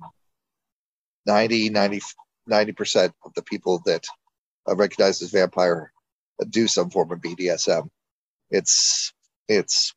90, 1.26 1.70
90 1.70 2.73
percent 2.73 3.12
of 3.25 3.32
the 3.35 3.42
people 3.42 3.82
that 3.87 4.06
uh, 4.68 4.75
recognize 4.76 5.23
as 5.23 5.30
vampire 5.30 5.92
do 6.49 6.66
some 6.66 6.90
form 6.90 7.12
of 7.12 7.20
BDSM. 7.20 7.88
It's 8.50 9.12
it's 9.49 9.94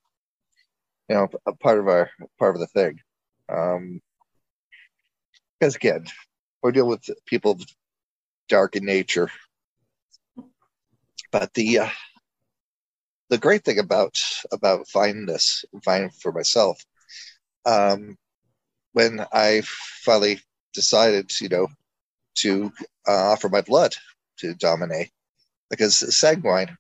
you 1.09 1.15
know 1.15 1.29
a 1.45 1.53
part 1.53 1.79
of 1.79 1.87
our 1.87 2.09
part 2.37 2.55
of 2.55 2.61
the 2.61 2.67
thing. 2.67 2.99
Um, 3.49 4.01
because 5.59 5.75
again, 5.75 6.05
we're 6.61 6.71
dealing 6.71 6.89
with 6.89 7.09
people 7.25 7.57
dark 8.49 8.75
in 8.75 8.85
nature 8.85 9.29
but 11.33 11.53
the 11.55 11.79
uh, 11.79 11.89
the 13.29 13.39
great 13.39 13.65
thing 13.65 13.79
about 13.79 14.21
about 14.53 14.87
finding 14.87 15.25
this, 15.25 15.65
finding 15.83 16.11
for 16.11 16.31
myself, 16.31 16.79
um, 17.65 18.15
when 18.93 19.25
I 19.31 19.61
finally 20.03 20.39
decided, 20.73 21.31
you 21.41 21.49
know, 21.49 21.67
to 22.35 22.71
uh, 23.07 23.31
offer 23.31 23.49
my 23.49 23.61
blood 23.61 23.93
to 24.37 24.53
Domine, 24.55 25.09
because 25.69 26.15
sanguine, 26.15 26.77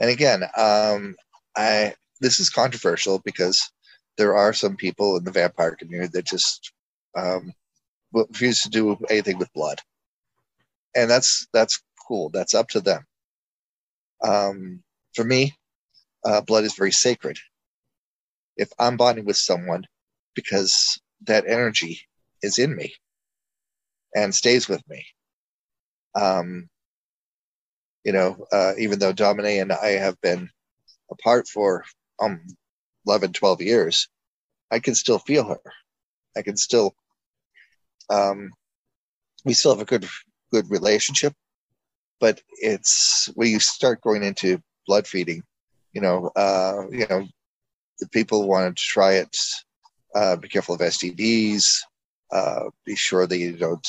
and 0.00 0.10
again, 0.10 0.44
um, 0.56 1.16
I 1.56 1.94
this 2.20 2.40
is 2.40 2.50
controversial 2.50 3.20
because 3.24 3.70
there 4.16 4.36
are 4.36 4.52
some 4.52 4.76
people 4.76 5.16
in 5.16 5.24
the 5.24 5.32
vampire 5.32 5.76
community 5.76 6.10
that 6.14 6.26
just 6.26 6.72
um, 7.16 7.52
refuse 8.12 8.62
to 8.62 8.70
do 8.70 8.96
anything 9.10 9.38
with 9.38 9.52
blood, 9.52 9.80
and 10.94 11.10
that's 11.10 11.46
that's 11.52 11.82
cool. 12.06 12.30
That's 12.30 12.54
up 12.54 12.68
to 12.70 12.80
them. 12.80 13.04
Um, 14.22 14.82
for 15.14 15.24
me, 15.24 15.54
uh, 16.24 16.40
blood 16.40 16.64
is 16.64 16.74
very 16.74 16.92
sacred. 16.92 17.38
If 18.56 18.72
I'm 18.78 18.96
bonding 18.96 19.24
with 19.24 19.36
someone 19.36 19.84
because 20.34 20.98
that 21.26 21.46
energy 21.46 22.00
is 22.42 22.58
in 22.58 22.74
me 22.74 22.94
and 24.14 24.34
stays 24.34 24.68
with 24.68 24.82
me, 24.88 25.04
um, 26.14 26.68
you 28.04 28.12
know, 28.12 28.46
uh, 28.52 28.72
even 28.78 28.98
though 28.98 29.12
Domine 29.12 29.60
and 29.60 29.72
I 29.72 29.92
have 29.92 30.20
been 30.20 30.50
apart 31.10 31.48
for 31.48 31.84
um, 32.20 32.40
11, 33.06 33.32
12 33.32 33.62
years, 33.62 34.08
I 34.70 34.78
can 34.78 34.94
still 34.94 35.18
feel 35.18 35.44
her. 35.44 35.60
I 36.36 36.42
can 36.42 36.56
still, 36.56 36.94
um, 38.10 38.50
we 39.44 39.54
still 39.54 39.72
have 39.72 39.80
a 39.80 39.86
good, 39.86 40.06
good 40.52 40.70
relationship, 40.70 41.32
but 42.20 42.40
it's, 42.60 43.30
when 43.34 43.48
you 43.48 43.60
start 43.60 44.00
going 44.00 44.22
into 44.22 44.62
blood 44.86 45.06
feeding, 45.06 45.42
you 45.92 46.00
know, 46.00 46.30
uh, 46.36 46.86
you 46.90 47.06
know, 47.08 47.26
the 48.00 48.08
people 48.08 48.48
wanted 48.48 48.76
to 48.76 48.82
try 48.82 49.14
it. 49.14 49.36
Uh, 50.14 50.36
be 50.36 50.48
careful 50.48 50.74
of 50.74 50.80
STDs. 50.80 51.80
Uh, 52.30 52.70
be 52.84 52.96
sure 52.96 53.26
that 53.26 53.38
you 53.38 53.56
don't. 53.56 53.86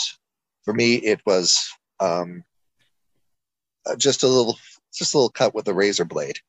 For 0.63 0.73
me, 0.73 0.95
it 0.95 1.21
was 1.25 1.69
um, 1.99 2.43
uh, 3.85 3.95
just 3.95 4.23
a 4.23 4.27
little, 4.27 4.57
just 4.93 5.13
a 5.13 5.17
little 5.17 5.29
cut 5.29 5.53
with 5.53 5.67
a 5.67 5.73
razor 5.73 6.05
blade. 6.05 6.39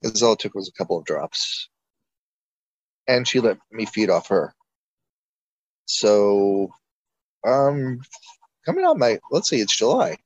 Because 0.00 0.22
all 0.22 0.34
it 0.34 0.38
took 0.38 0.54
was 0.54 0.68
a 0.68 0.72
couple 0.78 0.96
of 0.96 1.04
drops, 1.04 1.68
and 3.08 3.26
she 3.26 3.40
let 3.40 3.58
me 3.72 3.84
feed 3.84 4.10
off 4.10 4.28
her. 4.28 4.54
So, 5.86 6.70
um, 7.44 8.00
coming 8.64 8.84
on 8.84 8.98
my 8.98 9.18
let's 9.32 9.48
see, 9.48 9.60
it's 9.60 9.76
July. 9.76 10.18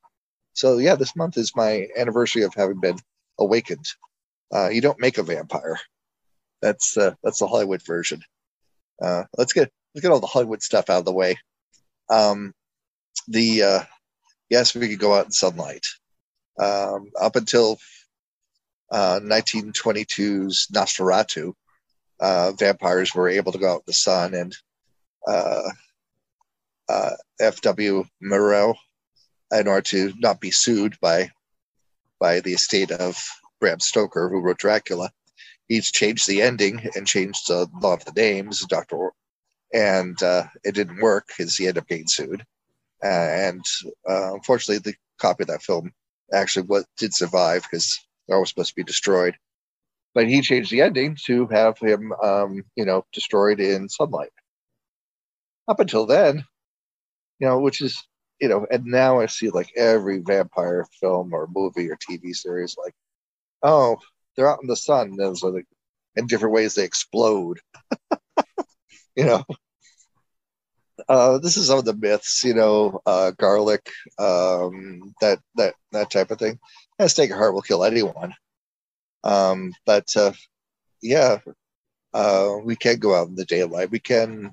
So 0.53 0.77
yeah, 0.77 0.95
this 0.95 1.15
month 1.15 1.37
is 1.37 1.55
my 1.55 1.87
anniversary 1.97 2.43
of 2.43 2.53
having 2.53 2.79
been 2.79 2.99
awakened. 3.39 3.87
Uh, 4.53 4.69
you 4.69 4.81
don't 4.81 4.99
make 4.99 5.17
a 5.17 5.23
vampire. 5.23 5.79
That's 6.61 6.95
uh, 6.95 7.15
that's 7.23 7.39
the 7.39 7.47
Hollywood 7.47 7.81
version. 7.83 8.21
Uh, 9.03 9.23
let's 9.37 9.53
get 9.53 9.69
let's 9.93 10.01
get 10.01 10.11
all 10.11 10.19
the 10.19 10.27
Hollywood 10.27 10.63
stuff 10.63 10.89
out 10.89 10.99
of 10.99 11.05
the 11.05 11.13
way. 11.13 11.37
Um, 12.09 12.53
the 13.27 13.63
uh, 13.63 13.83
yes, 14.49 14.73
we 14.73 14.87
could 14.89 14.99
go 14.99 15.13
out 15.13 15.25
in 15.25 15.31
sunlight. 15.31 15.85
Um, 16.59 17.11
up 17.19 17.35
until 17.35 17.77
uh, 18.91 19.19
1922's 19.21 20.67
Nosferatu, 20.73 21.53
uh, 22.19 22.51
vampires 22.57 23.13
were 23.13 23.27
able 23.27 23.51
to 23.51 23.57
go 23.57 23.73
out 23.73 23.77
in 23.77 23.83
the 23.87 23.93
sun, 23.93 24.33
and 24.35 24.55
uh, 25.27 25.69
uh, 26.87 27.11
F.W. 27.39 28.05
Murnau, 28.23 28.75
in 29.51 29.67
order 29.67 29.81
to 29.81 30.13
not 30.19 30.39
be 30.39 30.51
sued 30.51 30.97
by 31.01 31.31
by 32.19 32.39
the 32.39 32.53
estate 32.53 32.91
of 32.91 33.21
Bram 33.59 33.79
Stoker, 33.79 34.29
who 34.29 34.39
wrote 34.39 34.59
Dracula, 34.59 35.11
he's 35.67 35.91
changed 35.91 36.27
the 36.27 36.41
ending 36.41 36.89
and 36.95 37.07
changed 37.07 37.49
a 37.49 37.67
lot 37.81 37.99
of 37.99 38.13
the 38.13 38.21
names, 38.21 38.65
Doctor, 38.67 39.11
and 39.73 40.21
uh, 40.21 40.43
it 40.63 40.75
didn't 40.75 41.01
work 41.01 41.27
because 41.27 41.55
he 41.55 41.67
ended 41.67 41.83
up 41.83 41.87
getting 41.87 42.07
sued. 42.07 42.43
Uh, 43.03 43.07
and 43.07 43.65
uh, 44.09 44.33
unfortunately, 44.33 44.79
the 44.79 44.95
copy 45.19 45.43
of 45.43 45.47
that 45.47 45.61
film 45.63 45.91
actually 46.33 46.65
what 46.65 46.85
did 46.97 47.13
survive 47.13 47.63
because 47.63 47.99
they're 48.27 48.35
always 48.35 48.49
supposed 48.49 48.69
to 48.69 48.75
be 48.75 48.83
destroyed. 48.83 49.35
But 50.13 50.27
he 50.27 50.41
changed 50.41 50.71
the 50.71 50.81
ending 50.81 51.17
to 51.25 51.47
have 51.47 51.77
him, 51.79 52.13
um, 52.21 52.63
you 52.75 52.85
know, 52.85 53.05
destroyed 53.13 53.59
in 53.59 53.89
sunlight. 53.89 54.31
Up 55.67 55.79
until 55.79 56.05
then, 56.05 56.43
you 57.39 57.47
know, 57.47 57.59
which 57.59 57.81
is, 57.81 58.01
you 58.39 58.47
know, 58.47 58.67
and 58.69 58.85
now 58.85 59.19
I 59.19 59.25
see 59.25 59.49
like 59.49 59.71
every 59.75 60.19
vampire 60.19 60.85
film 60.99 61.33
or 61.33 61.47
movie 61.53 61.89
or 61.89 61.97
TV 61.97 62.33
series, 62.35 62.75
like, 62.77 62.93
oh, 63.63 63.97
they're 64.35 64.49
out 64.49 64.59
in 64.61 64.67
the 64.67 64.75
sun. 64.75 65.15
There's 65.15 65.43
like 65.43 65.65
in 66.15 66.27
different 66.27 66.53
ways 66.53 66.75
they 66.75 66.83
explode. 66.83 67.59
you 69.15 69.25
know, 69.25 69.43
uh, 71.09 71.37
this 71.39 71.57
is 71.57 71.67
some 71.67 71.79
of 71.79 71.85
the 71.85 71.95
myths, 71.95 72.43
you 72.43 72.53
know, 72.53 73.01
uh, 73.05 73.31
garlic, 73.31 73.89
um, 74.19 75.13
that 75.21 75.39
that 75.55 75.75
that 75.91 76.11
type 76.11 76.31
of 76.31 76.39
thing. 76.39 76.59
A 76.99 77.09
stake 77.09 77.31
of 77.31 77.37
heart 77.37 77.53
will 77.53 77.61
kill 77.61 77.83
anyone. 77.83 78.33
Um, 79.23 79.73
but 79.85 80.15
uh, 80.15 80.33
yeah, 81.01 81.39
uh, 82.13 82.57
we 82.63 82.75
can 82.75 82.99
go 82.99 83.15
out 83.15 83.27
in 83.27 83.35
the 83.35 83.45
daylight. 83.45 83.91
We 83.91 83.99
can, 83.99 84.51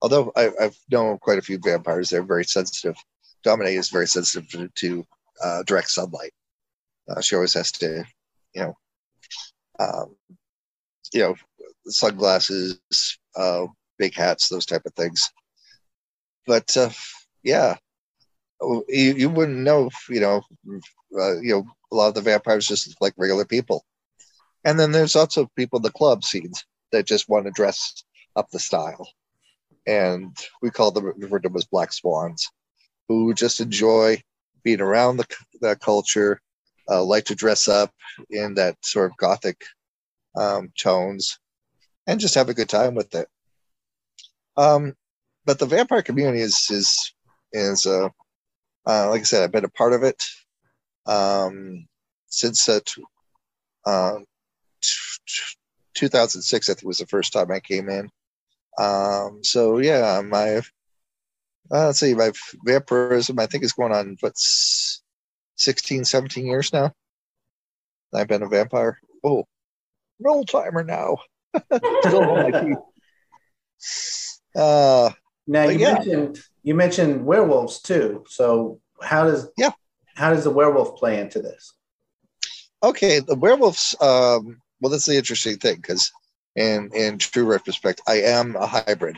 although 0.00 0.32
I, 0.36 0.50
have 0.60 0.76
known 0.90 1.18
quite 1.18 1.38
a 1.38 1.42
few 1.42 1.58
vampires. 1.58 2.10
They're 2.10 2.22
very 2.22 2.44
sensitive. 2.44 2.96
Domine 3.42 3.68
is 3.68 3.88
very 3.88 4.06
sensitive 4.06 4.48
to, 4.50 4.68
to 4.68 5.06
uh, 5.42 5.62
direct 5.64 5.90
sunlight. 5.90 6.32
Uh, 7.08 7.20
she 7.20 7.34
always 7.34 7.54
has 7.54 7.72
to, 7.72 8.04
you 8.54 8.62
know, 8.62 8.76
um, 9.78 10.16
you 11.12 11.20
know, 11.20 11.34
sunglasses, 11.86 12.78
uh, 13.36 13.66
big 13.98 14.14
hats, 14.14 14.48
those 14.48 14.66
type 14.66 14.82
of 14.86 14.94
things 14.94 15.30
but 16.46 16.76
uh, 16.76 16.90
yeah, 17.42 17.76
you, 18.60 19.14
you 19.14 19.30
wouldn't 19.30 19.58
know, 19.58 19.90
you 20.08 20.20
know, 20.20 20.42
uh, 21.18 21.40
you 21.40 21.50
know, 21.54 21.64
a 21.90 21.94
lot 21.94 22.08
of 22.08 22.14
the 22.14 22.20
vampires 22.20 22.66
just 22.66 22.88
look 22.88 22.96
like 23.00 23.14
regular 23.16 23.44
people. 23.44 23.84
And 24.64 24.78
then 24.78 24.92
there's 24.92 25.16
also 25.16 25.50
people 25.56 25.78
in 25.78 25.82
the 25.82 25.90
club 25.90 26.24
scenes 26.24 26.64
that 26.92 27.06
just 27.06 27.28
want 27.28 27.46
to 27.46 27.50
dress 27.50 28.04
up 28.36 28.50
the 28.50 28.58
style. 28.58 29.08
And 29.86 30.36
we 30.62 30.70
call 30.70 30.92
them, 30.92 31.12
refer 31.16 31.40
to 31.40 31.48
them 31.48 31.56
as 31.56 31.64
black 31.64 31.92
swans, 31.92 32.48
who 33.08 33.34
just 33.34 33.60
enjoy 33.60 34.22
being 34.62 34.80
around 34.80 35.16
the, 35.16 35.26
that 35.60 35.80
culture, 35.80 36.40
uh, 36.90 37.02
like 37.02 37.24
to 37.24 37.34
dress 37.34 37.68
up 37.68 37.92
in 38.30 38.54
that 38.54 38.76
sort 38.84 39.10
of 39.10 39.16
gothic 39.16 39.62
um, 40.36 40.72
tones, 40.78 41.38
and 42.06 42.20
just 42.20 42.34
have 42.34 42.48
a 42.48 42.54
good 42.54 42.68
time 42.68 42.94
with 42.94 43.14
it. 43.14 43.28
Um, 44.56 44.94
but 45.44 45.58
the 45.58 45.66
vampire 45.66 46.02
community 46.02 46.40
is 46.40 46.68
is 46.70 47.14
is 47.52 47.86
uh, 47.86 48.08
uh, 48.86 49.10
like 49.10 49.20
I 49.20 49.24
said, 49.24 49.42
I've 49.42 49.52
been 49.52 49.64
a 49.64 49.68
part 49.68 49.92
of 49.92 50.02
it 50.02 50.22
um, 51.06 51.86
since 52.26 52.68
uh, 52.68 52.80
t- 52.84 53.02
uh, 53.86 54.18
t- 54.82 55.56
2006. 55.94 56.68
I 56.68 56.74
think 56.74 56.86
was 56.86 56.98
the 56.98 57.06
first 57.06 57.32
time 57.32 57.50
I 57.50 57.60
came 57.60 57.88
in. 57.88 58.10
Um, 58.78 59.40
so 59.42 59.78
yeah, 59.78 60.20
my 60.24 60.58
uh, 61.70 61.86
let's 61.86 62.00
see, 62.00 62.14
my 62.14 62.32
vampirism 62.64 63.38
I 63.38 63.46
think 63.46 63.64
is 63.64 63.72
going 63.72 63.92
on 63.92 64.16
what's 64.20 65.01
16, 65.56 66.04
17 66.04 66.46
years 66.46 66.72
now. 66.72 66.92
I've 68.14 68.28
been 68.28 68.42
a 68.42 68.48
vampire. 68.48 68.98
Oh, 69.24 69.44
an 70.20 70.26
old 70.26 70.48
timer 70.48 70.84
now. 70.84 71.18
Still 72.04 72.30
on 72.30 72.50
my 72.50 72.60
teeth. 72.60 72.78
Uh, 74.54 75.10
now 75.46 75.64
you 75.64 75.78
yeah. 75.78 75.94
mentioned 75.94 76.38
you 76.62 76.74
mentioned 76.74 77.24
werewolves 77.24 77.80
too. 77.80 78.24
So 78.28 78.80
how 79.00 79.24
does 79.24 79.48
yeah 79.56 79.70
how 80.14 80.30
does 80.30 80.44
the 80.44 80.50
werewolf 80.50 80.96
play 80.96 81.20
into 81.20 81.40
this? 81.40 81.74
Okay, 82.82 83.20
the 83.20 83.34
werewolves. 83.34 83.94
Um, 84.00 84.60
well, 84.80 84.90
that's 84.90 85.06
the 85.06 85.16
interesting 85.16 85.56
thing 85.56 85.76
because 85.76 86.10
in 86.56 86.90
in 86.94 87.18
true 87.18 87.44
retrospect, 87.44 88.02
I 88.06 88.22
am 88.22 88.56
a 88.56 88.66
hybrid. 88.66 89.16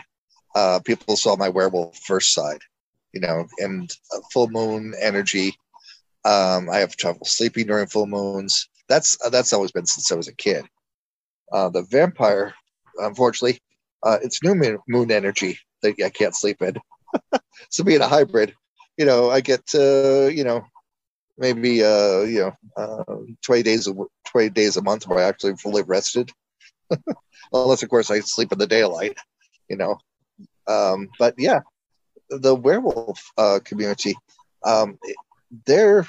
Uh, 0.54 0.80
people 0.84 1.16
saw 1.16 1.36
my 1.36 1.48
werewolf 1.48 1.98
first 1.98 2.32
side, 2.32 2.60
you 3.12 3.20
know, 3.20 3.46
and 3.58 3.90
full 4.32 4.48
moon 4.48 4.94
energy. 5.00 5.56
Um, 6.24 6.70
I 6.70 6.78
have 6.78 6.96
trouble 6.96 7.26
sleeping 7.26 7.66
during 7.66 7.86
full 7.86 8.06
moons. 8.06 8.68
That's 8.88 9.16
that's 9.30 9.52
always 9.52 9.72
been 9.72 9.86
since 9.86 10.10
I 10.10 10.14
was 10.14 10.28
a 10.28 10.34
kid. 10.34 10.64
Uh, 11.52 11.68
the 11.68 11.82
vampire, 11.82 12.54
unfortunately, 12.98 13.60
uh, 14.02 14.18
it's 14.22 14.42
new 14.42 14.54
moon, 14.88 15.10
energy 15.10 15.58
that 15.82 15.94
I 16.04 16.10
can't 16.10 16.34
sleep 16.34 16.62
in. 16.62 16.76
so 17.70 17.84
being 17.84 18.00
a 18.00 18.08
hybrid, 18.08 18.54
you 18.96 19.04
know, 19.04 19.30
I 19.30 19.40
get 19.40 19.62
uh, 19.74 20.28
you 20.28 20.44
know 20.44 20.64
maybe 21.36 21.82
uh, 21.84 22.20
you 22.20 22.40
know 22.40 22.52
uh, 22.76 23.16
twenty 23.42 23.62
days 23.62 23.86
a 23.86 23.94
twenty 24.26 24.50
days 24.50 24.76
a 24.76 24.82
month 24.82 25.06
where 25.06 25.18
I 25.18 25.28
actually 25.28 25.56
fully 25.56 25.82
rested, 25.82 26.30
unless 27.52 27.82
of 27.82 27.88
course 27.88 28.10
I 28.10 28.20
sleep 28.20 28.52
in 28.52 28.58
the 28.58 28.66
daylight, 28.66 29.18
you 29.68 29.76
know. 29.76 29.98
Um, 30.66 31.08
but 31.18 31.34
yeah, 31.38 31.60
the 32.30 32.54
werewolf 32.54 33.22
uh, 33.36 33.60
community, 33.64 34.16
um, 34.64 34.98
they're 35.66 36.06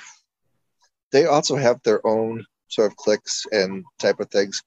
they 1.11 1.25
also 1.25 1.55
have 1.55 1.81
their 1.83 2.05
own 2.05 2.45
sort 2.67 2.91
of 2.91 2.97
clicks 2.97 3.45
and 3.51 3.85
type 3.99 4.19
of 4.19 4.29
things. 4.29 4.63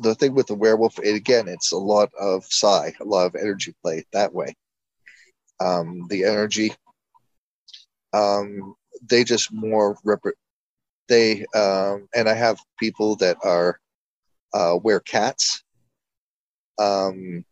The 0.00 0.14
thing 0.14 0.34
with 0.34 0.46
the 0.46 0.54
werewolf, 0.54 0.98
it, 0.98 1.14
again, 1.14 1.48
it's 1.48 1.72
a 1.72 1.76
lot 1.76 2.10
of 2.18 2.46
psi, 2.46 2.94
a 3.00 3.04
lot 3.04 3.26
of 3.26 3.34
energy 3.34 3.74
play 3.82 4.06
that 4.12 4.32
way. 4.32 4.56
Um, 5.60 6.06
the 6.08 6.24
energy, 6.24 6.72
um, 8.12 8.74
they 9.02 9.24
just 9.24 9.52
more 9.52 9.98
rep- 10.04 10.20
they 11.08 11.44
um, 11.54 12.08
and 12.14 12.28
I 12.28 12.34
have 12.34 12.58
people 12.78 13.16
that 13.16 13.36
are 13.44 13.78
uh, 14.54 14.78
wear 14.82 15.00
cats. 15.00 15.62
Um, 16.78 17.44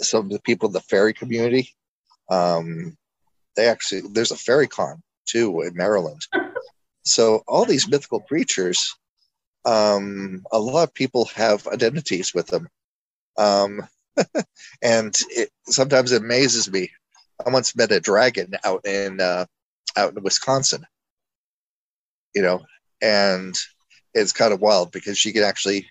some 0.00 0.26
of 0.26 0.30
the 0.30 0.40
people 0.40 0.68
in 0.68 0.72
the 0.72 0.80
fairy 0.80 1.12
community, 1.12 1.70
um, 2.28 2.96
they 3.56 3.68
actually 3.68 4.02
there's 4.12 4.32
a 4.32 4.36
fairy 4.36 4.66
con 4.66 5.02
too 5.26 5.62
in 5.62 5.74
Maryland. 5.74 6.20
So 7.02 7.42
all 7.46 7.64
these 7.64 7.88
mythical 7.88 8.20
creatures, 8.20 8.94
um, 9.64 10.44
a 10.52 10.58
lot 10.58 10.84
of 10.84 10.94
people 10.94 11.26
have 11.34 11.66
identities 11.66 12.34
with 12.34 12.46
them, 12.48 12.68
um, 13.36 13.82
and 14.82 15.16
it, 15.30 15.50
sometimes 15.66 16.12
it 16.12 16.22
amazes 16.22 16.70
me. 16.70 16.90
I 17.44 17.50
once 17.50 17.76
met 17.76 17.92
a 17.92 18.00
dragon 18.00 18.52
out 18.64 18.86
in 18.86 19.20
uh, 19.20 19.46
out 19.96 20.14
in 20.16 20.22
Wisconsin, 20.22 20.84
you 22.34 22.42
know, 22.42 22.60
and 23.00 23.58
it's 24.14 24.32
kind 24.32 24.52
of 24.52 24.60
wild 24.60 24.92
because 24.92 25.18
she 25.18 25.32
can 25.32 25.42
actually, 25.42 25.88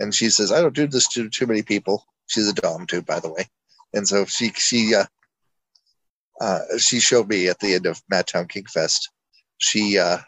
and 0.00 0.14
she 0.14 0.30
says, 0.30 0.50
"I 0.50 0.60
don't 0.60 0.74
do 0.74 0.86
this 0.86 1.08
to 1.08 1.28
too 1.28 1.46
many 1.46 1.62
people." 1.62 2.04
She's 2.26 2.48
a 2.48 2.52
dom 2.52 2.86
too, 2.86 3.02
by 3.02 3.20
the 3.20 3.32
way, 3.32 3.48
and 3.94 4.06
so 4.06 4.24
she 4.24 4.50
she 4.56 4.94
uh, 4.94 5.04
uh, 6.40 6.60
she 6.78 7.00
showed 7.00 7.28
me 7.28 7.48
at 7.48 7.58
the 7.58 7.74
end 7.74 7.86
of 7.86 8.00
Madtown 8.12 8.48
Kink 8.48 8.70
Fest. 8.70 9.10
She 9.58 9.98
uh, 9.98 10.18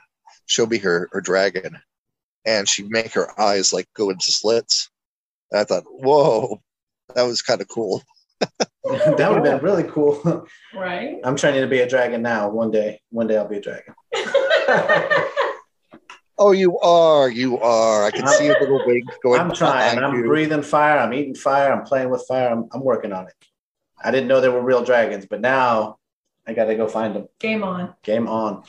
showed 0.47 0.71
me 0.71 0.79
her 0.79 1.09
her 1.13 1.21
dragon, 1.21 1.79
and 2.45 2.69
she'd 2.69 2.91
make 2.91 3.13
her 3.13 3.39
eyes 3.41 3.73
like 3.73 3.89
go 3.95 4.11
into 4.11 4.33
slits. 4.33 4.91
And 5.51 5.61
I 5.61 5.65
thought, 5.65 5.85
whoa, 5.87 6.61
that 7.15 7.23
was 7.23 7.43
kind 7.43 7.61
of 7.61 7.69
cool. 7.69 8.03
that 8.41 8.71
would 8.85 9.21
have 9.21 9.43
been 9.43 9.59
really 9.59 9.85
cool. 9.85 10.47
Right. 10.75 11.19
I'm 11.25 11.37
training 11.37 11.61
to 11.63 11.67
be 11.67 11.81
a 11.81 11.89
dragon 11.89 12.23
now. 12.23 12.49
One 12.49 12.71
day, 12.71 13.01
one 13.11 13.27
day 13.27 13.37
I'll 13.37 13.49
be 13.49 13.59
a 13.59 13.61
dragon. 13.61 13.95
Oh, 16.43 16.53
you 16.53 16.79
are, 16.79 17.29
you 17.29 17.59
are. 17.59 18.05
I 18.07 18.11
can 18.11 18.25
I'm- 18.25 18.39
see 18.39 18.49
a 18.49 18.59
little 18.59 18.81
wing 18.87 19.05
going. 19.23 19.39
I'm 19.39 19.53
trying. 19.53 19.99
I'm 19.99 20.15
you. 20.15 20.25
breathing 20.25 20.63
fire. 20.63 20.99
I'm 20.99 21.13
eating 21.13 21.35
fire. 21.35 21.71
I'm 21.71 21.85
playing 21.85 22.09
with 22.09 22.25
fire. 22.27 22.49
I'm, 22.49 22.67
I'm 22.73 22.83
working 22.83 23.13
on 23.13 23.27
it. 23.27 23.35
I 24.03 24.11
didn't 24.11 24.29
know 24.29 24.41
there 24.41 24.51
were 24.51 24.63
real 24.63 24.83
dragons, 24.83 25.27
but 25.29 25.43
now 25.43 25.99
I 26.51 26.55
got 26.55 26.67
to 26.67 26.75
go 26.75 26.87
find 26.89 27.15
them. 27.15 27.29
Game 27.39 27.63
on. 27.65 27.95
Game 28.03 28.29
on. 28.29 28.63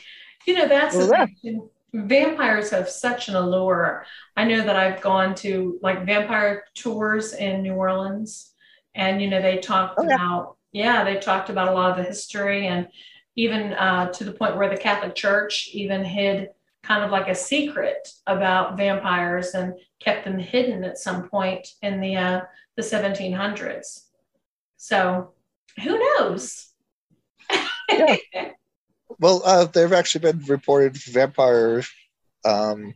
You 0.46 0.56
know, 0.56 0.68
that's 0.68 0.96
Well, 0.96 1.08
the 1.08 1.28
thing. 1.42 1.70
Vampires 1.94 2.70
have 2.70 2.90
such 2.90 3.28
an 3.28 3.36
allure. 3.36 4.06
I 4.38 4.46
know 4.46 4.64
that 4.64 4.76
I've 4.78 5.02
gone 5.02 5.36
to 5.36 5.78
like 5.82 6.06
vampire 6.06 6.64
tours 6.74 7.34
in 7.34 7.62
New 7.64 7.74
Orleans, 7.74 8.54
and 8.96 9.22
you 9.22 9.30
know 9.30 9.42
they 9.42 9.58
talked 9.58 9.96
Oh, 10.00 10.04
yeah. 10.08 10.16
about 10.16 10.56
yeah 10.72 11.04
they 11.04 11.18
talked 11.18 11.50
about 11.50 11.68
a 11.68 11.74
lot 11.74 11.92
of 11.92 11.98
the 11.98 12.04
history 12.04 12.68
and 12.68 12.88
even 13.36 13.74
uh, 13.74 14.10
to 14.14 14.24
the 14.24 14.32
point 14.32 14.56
where 14.56 14.70
the 14.70 14.78
Catholic 14.78 15.16
Church 15.16 15.70
even 15.74 16.04
hid 16.04 16.50
kind 16.84 17.04
of 17.04 17.12
like 17.12 17.28
a 17.28 17.36
secret 17.36 18.08
about 18.26 18.78
vampires 18.78 19.54
and 19.54 19.74
kept 20.00 20.24
them 20.26 20.40
hidden 20.40 20.84
at 20.86 20.98
some 20.98 21.30
point 21.30 21.68
in 21.82 22.00
the 22.00 22.16
uh, 22.16 22.42
the 22.78 22.84
1700s. 22.84 24.06
So 24.78 25.34
who 25.84 26.00
knows? 26.00 26.70
Yeah. 27.92 28.52
Well, 29.20 29.42
uh, 29.46 29.66
there 29.66 29.84
have 29.84 29.94
actually 29.94 30.32
been 30.32 30.44
reported 30.46 30.98
vampire, 30.98 31.84
um, 32.44 32.96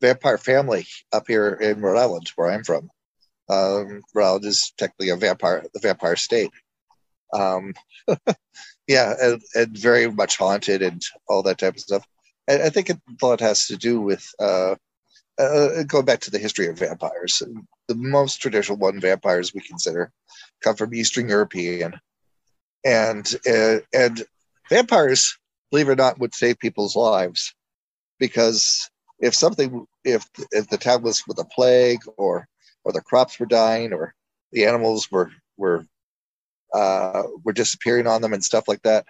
vampire 0.00 0.38
family 0.38 0.86
up 1.12 1.24
here 1.26 1.54
in 1.54 1.80
Rhode 1.80 1.98
Island, 1.98 2.30
where 2.36 2.50
I'm 2.50 2.62
from. 2.62 2.88
Um, 3.48 4.02
Rhode 4.14 4.26
Island 4.26 4.44
is 4.44 4.72
technically 4.78 5.08
a 5.08 5.16
vampire, 5.16 5.64
the 5.74 5.80
vampire 5.80 6.16
state. 6.16 6.50
Um, 7.32 7.74
yeah, 8.86 9.14
and, 9.20 9.42
and 9.54 9.76
very 9.76 10.10
much 10.10 10.36
haunted 10.36 10.82
and 10.82 11.02
all 11.28 11.42
that 11.42 11.58
type 11.58 11.74
of 11.74 11.80
stuff. 11.80 12.06
And 12.46 12.62
I 12.62 12.70
think 12.70 12.90
a 12.90 13.00
lot 13.22 13.40
has 13.40 13.66
to 13.66 13.76
do 13.76 14.00
with 14.00 14.24
uh, 14.38 14.76
uh, 15.38 15.82
going 15.84 16.04
back 16.04 16.20
to 16.20 16.30
the 16.30 16.38
history 16.38 16.68
of 16.68 16.78
vampires. 16.78 17.42
The 17.88 17.94
most 17.94 18.36
traditional 18.36 18.78
one 18.78 19.00
vampires 19.00 19.52
we 19.52 19.60
consider 19.60 20.12
come 20.62 20.76
from 20.76 20.94
Eastern 20.94 21.28
European, 21.28 21.94
and 22.84 23.26
uh, 23.48 23.78
and 23.92 24.22
vampires, 24.68 25.38
believe 25.70 25.88
it 25.88 25.92
or 25.92 25.96
not, 25.96 26.18
would 26.18 26.34
save 26.34 26.58
people's 26.58 26.96
lives 26.96 27.54
because 28.18 28.90
if 29.18 29.34
something, 29.34 29.86
if 30.04 30.26
if 30.50 30.68
the 30.68 30.78
town 30.78 31.02
was 31.02 31.22
with 31.26 31.38
a 31.38 31.44
plague 31.44 32.02
or 32.16 32.46
or 32.84 32.92
the 32.92 33.00
crops 33.00 33.38
were 33.38 33.46
dying 33.46 33.92
or 33.92 34.14
the 34.52 34.66
animals 34.66 35.10
were 35.10 35.30
were 35.56 35.86
uh, 36.72 37.22
were 37.44 37.52
disappearing 37.52 38.06
on 38.06 38.20
them 38.20 38.32
and 38.32 38.44
stuff 38.44 38.68
like 38.68 38.82
that, 38.82 39.06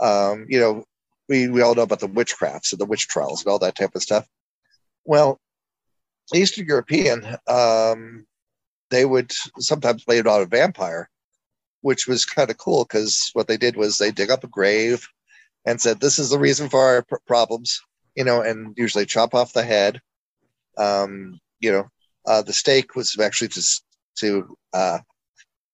um, 0.00 0.46
you 0.48 0.60
know, 0.60 0.84
we 1.28 1.48
we 1.48 1.62
all 1.62 1.74
know 1.74 1.82
about 1.82 2.00
the 2.00 2.08
witchcrafts 2.08 2.72
and 2.72 2.80
the 2.80 2.86
witch 2.86 3.08
trials 3.08 3.44
and 3.44 3.50
all 3.50 3.58
that 3.58 3.76
type 3.76 3.94
of 3.94 4.02
stuff. 4.02 4.26
Well, 5.04 5.40
Eastern 6.34 6.66
European, 6.66 7.24
um, 7.46 8.26
they 8.90 9.04
would 9.04 9.32
sometimes 9.58 10.04
blame 10.04 10.20
it 10.20 10.26
on 10.26 10.42
a 10.42 10.46
vampire 10.46 11.08
which 11.82 12.06
was 12.06 12.24
kind 12.24 12.50
of 12.50 12.58
cool 12.58 12.84
because 12.84 13.30
what 13.34 13.46
they 13.48 13.56
did 13.56 13.76
was 13.76 13.98
they 13.98 14.10
dig 14.10 14.30
up 14.30 14.44
a 14.44 14.48
grave 14.48 15.06
and 15.64 15.80
said, 15.80 16.00
"This 16.00 16.18
is 16.18 16.30
the 16.30 16.38
reason 16.38 16.68
for 16.68 16.80
our 16.80 17.02
pr- 17.02 17.16
problems," 17.26 17.80
you 18.14 18.24
know, 18.24 18.40
and 18.42 18.74
usually 18.76 19.06
chop 19.06 19.34
off 19.34 19.52
the 19.52 19.62
head. 19.64 20.00
Um, 20.76 21.40
you 21.60 21.72
know, 21.72 21.88
uh, 22.26 22.42
the 22.42 22.52
stake 22.52 22.94
was 22.94 23.18
actually 23.18 23.48
just 23.48 23.84
to 24.16 24.56
uh, 24.72 24.98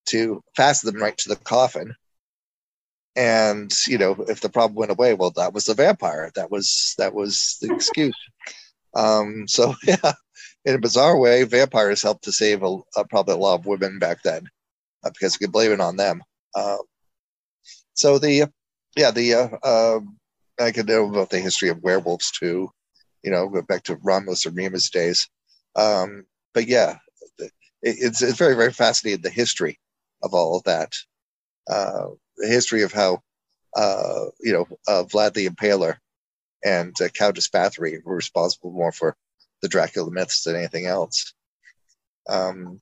to 0.07 0.43
fasten 0.57 0.93
them 0.93 1.03
right 1.03 1.17
to 1.19 1.29
the 1.29 1.37
coffin. 1.37 1.95
And 3.17 3.73
you 3.87 3.99
know, 3.99 4.17
if 4.29 4.41
the 4.41 4.49
problem 4.49 4.77
went 4.77 4.91
away, 4.91 5.15
well, 5.15 5.31
that 5.33 5.55
was 5.55 5.67
the 5.67 5.75
vampire. 5.75 6.31
That 6.35 6.51
was 6.51 6.95
that 6.99 7.15
was 7.15 7.59
the 7.61 7.73
excuse. 7.75 8.17
Um, 8.95 9.47
so 9.49 9.75
yeah, 9.85 10.13
in 10.65 10.75
a 10.75 10.79
bizarre 10.79 11.19
way, 11.19 11.45
vampires 11.45 12.03
helped 12.03 12.25
to 12.25 12.33
save 12.33 12.63
a, 12.63 12.79
a, 12.97 13.07
probably 13.09 13.35
a 13.35 13.39
lot 13.39 13.61
of 13.61 13.67
women 13.67 13.99
back 13.99 14.23
then 14.23 14.49
uh, 15.05 15.11
because 15.11 15.39
we 15.39 15.45
could 15.45 15.53
blame 15.53 15.73
it 15.73 15.81
on 15.81 15.97
them. 15.97 16.23
Um, 16.55 16.79
so 17.95 18.19
the 18.19 18.51
yeah 18.97 19.11
the 19.11 19.35
uh, 19.35 19.97
um, 19.97 20.17
I 20.61 20.71
could 20.73 20.89
know 20.89 21.09
about 21.09 21.31
the 21.31 21.41
history 21.41 21.69
of 21.69 21.83
werewolves 21.83 22.31
too, 22.31 22.71
you 23.23 23.31
know, 23.31 23.49
go 23.49 23.63
back 23.63 23.85
to 23.85 23.97
Romulus 23.97 24.47
and 24.47 24.57
Remus 24.57 24.91
days. 24.91 25.29
Um, 25.77 26.27
but 26.53 26.67
yeah, 26.67 26.99
it, 27.39 27.53
it's 27.83 28.23
it's 28.23 28.39
very 28.39 28.55
very 28.55 28.73
fascinating 28.73 29.23
the 29.23 29.31
history 29.31 29.79
of 30.23 30.35
all 30.35 30.57
of 30.57 30.65
that, 30.65 30.93
uh, 31.69 32.07
the 32.37 32.49
history 32.49 32.83
of 32.83 32.93
how 32.93 33.21
uh, 33.77 34.27
you 34.41 34.53
know 34.53 34.67
uh, 34.89 35.05
Vlad 35.05 35.35
the 35.35 35.49
Impaler 35.49 35.97
and 36.65 36.95
uh, 37.01 37.09
Countess 37.09 37.49
Bathory 37.49 38.03
were 38.05 38.17
responsible 38.17 38.73
more 38.73 38.93
for 38.93 39.17
the 39.63 39.69
Dracula 39.69 40.11
myths 40.11 40.43
than 40.43 40.57
anything 40.57 40.87
else. 40.87 41.35
Um, 42.29 42.81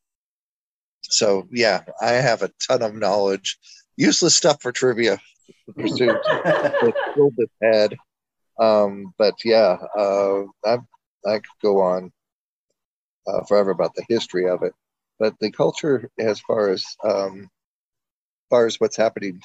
so 1.12 1.46
yeah, 1.50 1.82
I 2.00 2.12
have 2.12 2.42
a 2.42 2.50
ton 2.66 2.82
of 2.82 2.94
knowledge. 2.94 3.58
Useless 3.96 4.34
stuff 4.34 4.62
for 4.62 4.72
trivia 4.72 5.18
pursuit. 5.76 6.16
Filled 7.14 7.34
head. 7.60 7.96
Um, 8.58 9.12
but 9.18 9.34
yeah, 9.44 9.76
uh, 9.96 10.44
I 10.64 10.78
I 11.26 11.34
could 11.34 11.60
go 11.62 11.80
on 11.80 12.12
uh, 13.26 13.42
forever 13.44 13.70
about 13.70 13.94
the 13.94 14.04
history 14.08 14.48
of 14.48 14.62
it. 14.62 14.72
But 15.18 15.38
the 15.40 15.50
culture, 15.50 16.10
as 16.18 16.40
far 16.40 16.70
as 16.70 16.84
um, 17.04 17.42
as 17.42 18.48
far 18.50 18.66
as 18.66 18.80
what's 18.80 18.96
happening 18.96 19.40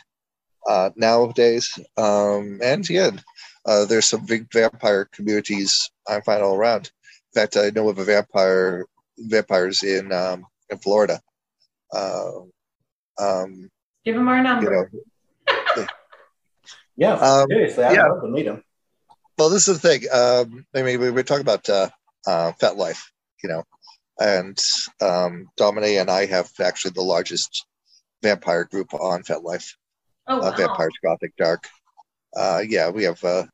uh, 0.68 0.90
nowadays, 0.96 1.78
um, 1.98 2.60
and 2.64 2.90
again, 2.90 3.22
uh, 3.66 3.86
there's 3.86 4.08
some 4.08 4.26
big 4.26 4.52
vampire 4.52 5.06
communities 5.12 5.90
I 6.08 6.22
find 6.22 6.42
all 6.42 6.56
around. 6.56 6.92
In 7.36 7.42
fact, 7.42 7.58
I 7.58 7.70
know 7.70 7.90
of 7.90 8.00
a 8.00 8.06
vampire 8.06 8.86
vampires 9.18 9.84
in 9.84 10.12
um, 10.12 10.46
in 10.70 10.78
Florida. 10.78 11.22
Uh, 11.94 12.32
um, 13.20 13.70
Give 14.06 14.16
him 14.16 14.28
our 14.28 14.42
number. 14.42 14.90
you 14.96 15.00
know, 15.78 15.86
Yeah, 16.98 17.14
Um, 17.14 17.48
seriously, 17.50 17.84
I'd 17.84 17.96
yeah. 17.96 18.08
love 18.08 18.22
to 18.24 18.28
meet 18.30 18.46
them. 18.46 18.64
well, 19.38 19.50
this 19.50 19.68
is 19.68 19.80
the 19.80 19.88
thing. 19.88 20.02
Um, 20.12 20.66
I 20.76 20.82
mean, 20.82 21.00
we 21.00 21.12
were 21.12 21.24
talking 21.24 21.42
about 21.42 21.70
uh, 21.70 21.90
uh, 22.26 22.54
FetLife, 22.60 23.02
you 23.44 23.50
know, 23.50 23.64
and 24.20 24.58
um, 25.02 25.48
Dominic 25.58 25.98
and 25.98 26.10
I 26.10 26.26
have 26.26 26.50
actually 26.60 26.92
the 26.92 27.04
largest 27.04 27.66
vampire 28.24 28.64
group 28.66 28.94
on 28.96 29.22
FetLife. 29.24 29.74
oh, 30.28 30.40
uh, 30.40 30.42
wow. 30.42 30.56
Vampires 30.58 30.94
Gothic 31.04 31.36
Dark. 31.38 31.68
Uh, 32.36 32.62
yeah, 32.68 32.90
we 32.90 33.04
have 33.04 33.24
uh, 33.24 33.46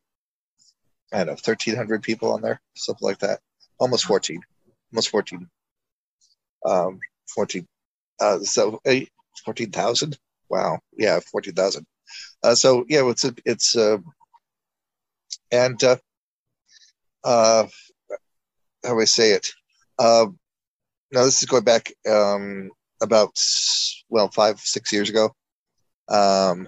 I 1.13 1.17
don't 1.17 1.27
know, 1.27 1.35
thirteen 1.35 1.75
hundred 1.75 2.01
people 2.01 2.31
on 2.33 2.41
there, 2.41 2.61
something 2.75 3.05
like 3.05 3.19
that. 3.19 3.39
Almost 3.79 4.05
fourteen, 4.05 4.41
almost 4.93 5.09
fourteen. 5.09 5.49
Um, 6.65 6.99
fourteen. 7.27 7.67
Uh, 8.19 8.39
so 8.39 8.79
fourteen 9.43 9.71
thousand. 9.71 10.17
Wow. 10.49 10.79
Yeah, 10.97 11.19
fourteen 11.31 11.53
thousand. 11.53 11.85
Uh, 12.43 12.55
so 12.55 12.85
yeah, 12.87 13.07
it's 13.09 13.25
it's 13.45 13.75
uh, 13.75 13.97
and 15.51 15.81
uh, 15.83 15.97
uh, 17.23 17.65
how 18.83 18.93
do 18.93 19.01
I 19.01 19.05
say 19.05 19.31
it? 19.31 19.51
Uh, 19.97 20.27
now 21.11 21.23
this 21.25 21.41
is 21.41 21.47
going 21.47 21.63
back 21.63 21.93
um, 22.09 22.69
about 23.01 23.37
well 24.09 24.29
five 24.29 24.59
six 24.59 24.91
years 24.91 25.09
ago. 25.09 25.33
Um, 26.09 26.67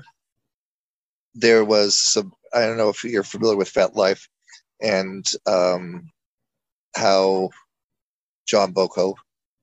there 1.33 1.65
was 1.65 1.99
some. 1.99 2.31
I 2.53 2.61
don't 2.61 2.77
know 2.77 2.89
if 2.89 3.03
you're 3.03 3.23
familiar 3.23 3.57
with 3.57 3.73
FetLife 3.73 4.27
and 4.81 5.25
um, 5.45 6.09
how 6.95 7.49
John 8.47 8.71
Baku, 8.71 9.13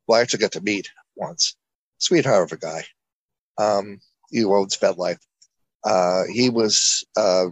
who 0.06 0.14
I 0.14 0.20
actually 0.20 0.40
got 0.40 0.52
to 0.52 0.60
meet 0.60 0.90
once, 1.16 1.56
sweetheart 2.02 2.52
of 2.52 2.58
a 2.58 2.60
guy. 2.60 2.84
Um, 3.58 4.00
he 4.30 4.44
owns 4.44 4.76
FetLife. 4.76 5.18
Uh, 5.84 6.24
he 6.30 6.50
was 6.50 7.04
uh, 7.16 7.46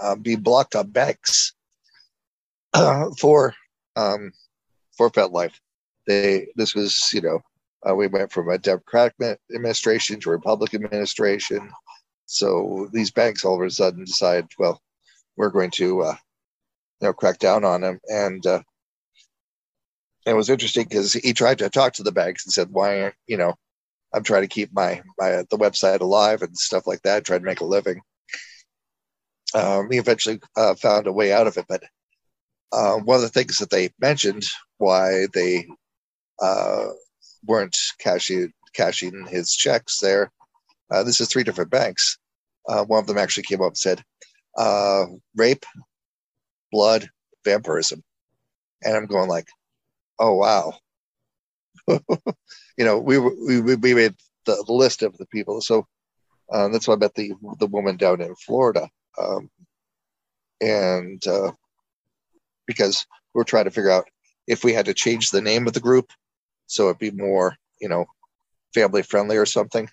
uh, 0.00 0.16
being 0.16 0.40
blocked 0.40 0.74
on 0.74 0.90
banks 0.90 1.54
for 3.18 3.54
um, 3.96 4.32
for 4.96 5.10
FetLife. 5.10 5.54
They 6.06 6.48
this 6.56 6.74
was 6.74 7.10
you 7.12 7.20
know 7.20 7.40
uh, 7.88 7.94
we 7.94 8.06
went 8.06 8.32
from 8.32 8.48
a 8.48 8.58
Democratic 8.58 9.14
administration 9.54 10.20
to 10.20 10.30
a 10.30 10.32
Republican 10.32 10.84
administration. 10.84 11.70
So 12.26 12.88
these 12.92 13.10
banks 13.10 13.44
all 13.44 13.60
of 13.60 13.66
a 13.66 13.70
sudden 13.70 14.04
decide, 14.04 14.46
well, 14.58 14.80
we're 15.36 15.50
going 15.50 15.70
to 15.72 16.02
uh, 16.02 16.16
you 17.00 17.08
know 17.08 17.12
crack 17.12 17.38
down 17.38 17.64
on 17.64 17.82
them, 17.82 18.00
and 18.08 18.44
uh, 18.46 18.62
it 20.26 20.34
was 20.34 20.50
interesting 20.50 20.86
because 20.88 21.12
he 21.12 21.32
tried 21.32 21.58
to 21.58 21.70
talk 21.70 21.94
to 21.94 22.02
the 22.02 22.12
banks 22.12 22.46
and 22.46 22.52
said, 22.52 22.68
why 22.70 23.12
you 23.26 23.36
know 23.36 23.54
I'm 24.12 24.22
trying 24.24 24.42
to 24.42 24.48
keep 24.48 24.72
my 24.72 25.02
my 25.18 25.44
the 25.50 25.58
website 25.58 26.00
alive 26.00 26.42
and 26.42 26.56
stuff 26.56 26.86
like 26.86 27.02
that, 27.02 27.24
trying 27.24 27.40
to 27.40 27.46
make 27.46 27.60
a 27.60 27.64
living. 27.64 28.00
Um, 29.54 29.90
he 29.90 29.98
eventually 29.98 30.40
uh, 30.56 30.74
found 30.74 31.06
a 31.06 31.12
way 31.12 31.32
out 31.32 31.46
of 31.46 31.56
it, 31.56 31.66
but 31.68 31.82
uh, 32.72 32.96
one 32.96 33.16
of 33.16 33.22
the 33.22 33.28
things 33.28 33.58
that 33.58 33.70
they 33.70 33.90
mentioned 34.00 34.46
why 34.78 35.26
they 35.34 35.66
uh, 36.40 36.86
weren't 37.46 37.76
cashing 37.98 38.52
cashing 38.74 39.26
his 39.28 39.54
checks 39.54 39.98
there. 40.00 40.30
Uh, 40.90 41.02
this 41.02 41.20
is 41.20 41.28
three 41.28 41.44
different 41.44 41.70
banks. 41.70 42.18
Uh, 42.68 42.84
one 42.84 43.00
of 43.00 43.06
them 43.06 43.18
actually 43.18 43.42
came 43.44 43.60
up 43.60 43.68
and 43.68 43.78
said, 43.78 44.04
uh, 44.56 45.06
"Rape, 45.36 45.64
blood, 46.72 47.08
vampirism," 47.44 48.02
and 48.82 48.96
I'm 48.96 49.06
going 49.06 49.28
like, 49.28 49.48
"Oh 50.18 50.34
wow." 50.34 50.74
you 52.76 52.84
know, 52.84 52.98
we 52.98 53.18
we 53.18 53.60
we 53.60 53.94
made 53.94 54.14
the, 54.46 54.62
the 54.66 54.72
list 54.72 55.02
of 55.02 55.16
the 55.18 55.26
people, 55.26 55.60
so 55.60 55.86
uh, 56.52 56.68
that's 56.68 56.88
why 56.88 56.94
I 56.94 56.98
met 56.98 57.14
the 57.14 57.32
the 57.58 57.66
woman 57.66 57.96
down 57.96 58.20
in 58.20 58.34
Florida, 58.36 58.88
um, 59.20 59.50
and 60.60 61.24
uh, 61.26 61.52
because 62.66 63.06
we're 63.34 63.44
trying 63.44 63.64
to 63.64 63.70
figure 63.70 63.90
out 63.90 64.08
if 64.46 64.64
we 64.64 64.72
had 64.72 64.86
to 64.86 64.94
change 64.94 65.30
the 65.30 65.40
name 65.40 65.66
of 65.66 65.72
the 65.72 65.80
group 65.80 66.10
so 66.70 66.84
it'd 66.84 66.98
be 66.98 67.10
more, 67.10 67.56
you 67.80 67.88
know, 67.88 68.06
family 68.72 69.02
friendly 69.02 69.36
or 69.36 69.44
something. 69.44 69.88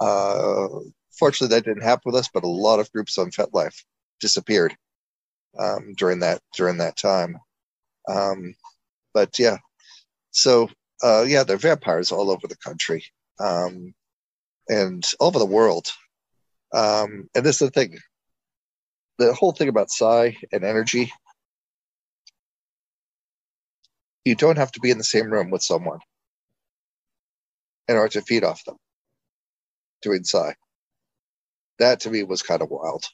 Uh, 0.00 0.68
fortunately, 1.18 1.54
that 1.54 1.64
didn't 1.64 1.82
happen 1.82 2.02
with 2.06 2.14
us, 2.14 2.30
but 2.32 2.44
a 2.44 2.48
lot 2.48 2.78
of 2.78 2.90
groups 2.92 3.18
on 3.18 3.30
FetLife 3.32 3.82
disappeared 4.20 4.76
um, 5.58 5.94
during 5.96 6.20
that 6.20 6.40
during 6.54 6.78
that 6.78 6.96
time. 6.96 7.36
Um, 8.08 8.54
but 9.12 9.36
yeah, 9.40 9.56
so 10.30 10.70
uh, 11.02 11.24
yeah, 11.26 11.42
they're 11.42 11.56
vampires 11.56 12.12
all 12.12 12.30
over 12.30 12.46
the 12.46 12.56
country 12.56 13.04
um, 13.38 13.94
and 14.68 15.04
all 15.20 15.28
over 15.28 15.38
the 15.38 15.46
world. 15.46 15.88
Um, 16.72 17.28
and 17.34 17.44
this 17.44 17.60
is 17.60 17.68
the 17.68 17.70
thing: 17.70 17.98
the 19.18 19.32
whole 19.34 19.52
thing 19.52 19.68
about 19.68 19.90
psi 19.90 20.36
and 20.52 20.64
energy 20.64 21.12
you 24.26 24.34
don't 24.34 24.58
have 24.58 24.72
to 24.72 24.80
be 24.80 24.90
in 24.90 24.98
the 24.98 25.04
same 25.04 25.30
room 25.30 25.50
with 25.50 25.62
someone 25.62 26.00
in 27.86 27.96
order 27.96 28.08
to 28.08 28.22
feed 28.22 28.42
off 28.42 28.64
them 28.64 28.76
doing 30.02 30.24
psi. 30.24 30.54
That 31.78 32.00
to 32.00 32.10
me 32.10 32.24
was 32.24 32.42
kind 32.42 32.60
of 32.60 32.68
wild. 32.68 33.04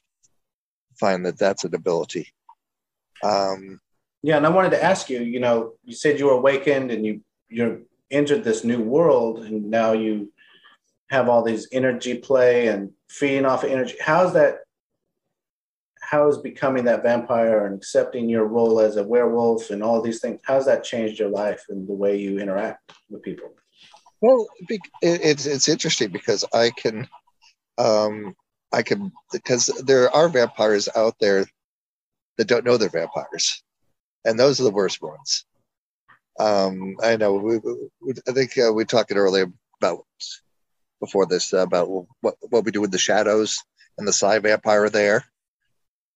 Find 0.99 1.23
that 1.25 1.37
that's 1.37 1.65
an 1.65 1.75
ability. 1.75 2.33
Um, 3.23 3.79
yeah, 4.23 4.37
and 4.37 4.45
I 4.45 4.49
wanted 4.49 4.71
to 4.71 4.83
ask 4.83 5.09
you. 5.09 5.21
You 5.21 5.39
know, 5.39 5.73
you 5.83 5.93
said 5.93 6.17
you 6.17 6.25
were 6.25 6.33
awakened 6.33 6.89
and 6.89 7.05
you 7.05 7.21
you 7.53 7.85
entered 8.11 8.43
this 8.43 8.63
new 8.63 8.81
world, 8.81 9.39
and 9.39 9.69
now 9.69 9.93
you 9.93 10.31
have 11.09 11.29
all 11.29 11.43
these 11.43 11.67
energy 11.71 12.17
play 12.17 12.67
and 12.67 12.91
feeding 13.09 13.45
off 13.45 13.63
of 13.63 13.71
energy. 13.71 13.95
How's 14.01 14.33
that 14.33 14.59
how 16.01 16.27
is 16.27 16.37
becoming 16.37 16.83
that 16.85 17.01
vampire 17.01 17.65
and 17.65 17.75
accepting 17.75 18.29
your 18.29 18.45
role 18.45 18.79
as 18.79 18.97
a 18.97 19.03
werewolf 19.03 19.69
and 19.69 19.81
all 19.81 20.01
these 20.01 20.19
things 20.19 20.39
how's 20.43 20.65
that 20.65 20.83
changed 20.83 21.17
your 21.17 21.29
life 21.29 21.63
and 21.69 21.87
the 21.87 21.93
way 21.93 22.17
you 22.17 22.39
interact 22.39 22.91
with 23.09 23.23
people? 23.23 23.49
Well 24.21 24.47
it's 25.01 25.45
it's 25.45 25.69
interesting 25.69 26.11
because 26.11 26.45
i 26.53 26.69
can 26.69 27.07
um 27.77 28.35
i 28.71 28.81
can 28.83 29.11
because 29.31 29.67
there 29.85 30.09
are 30.11 30.29
vampires 30.29 30.87
out 30.95 31.15
there 31.19 31.45
that 32.37 32.47
don't 32.47 32.65
know 32.65 32.77
they're 32.77 32.89
vampires. 32.89 33.63
And 34.25 34.39
those 34.39 34.59
are 34.59 34.63
the 34.63 34.71
worst 34.71 35.01
ones 35.01 35.45
um 36.39 36.95
i 37.03 37.15
know 37.15 37.33
we, 37.33 37.57
we 38.01 38.13
i 38.27 38.31
think 38.31 38.57
uh, 38.57 38.71
we 38.73 38.85
talked 38.85 39.11
earlier 39.15 39.51
about 39.81 40.05
before 40.99 41.25
this 41.25 41.53
uh, 41.53 41.59
about 41.59 41.89
what 42.21 42.35
what 42.49 42.65
we 42.65 42.71
do 42.71 42.81
with 42.81 42.91
the 42.91 42.97
shadows 42.97 43.59
and 43.97 44.07
the 44.07 44.13
psi 44.13 44.39
vampire 44.39 44.89
there 44.89 45.23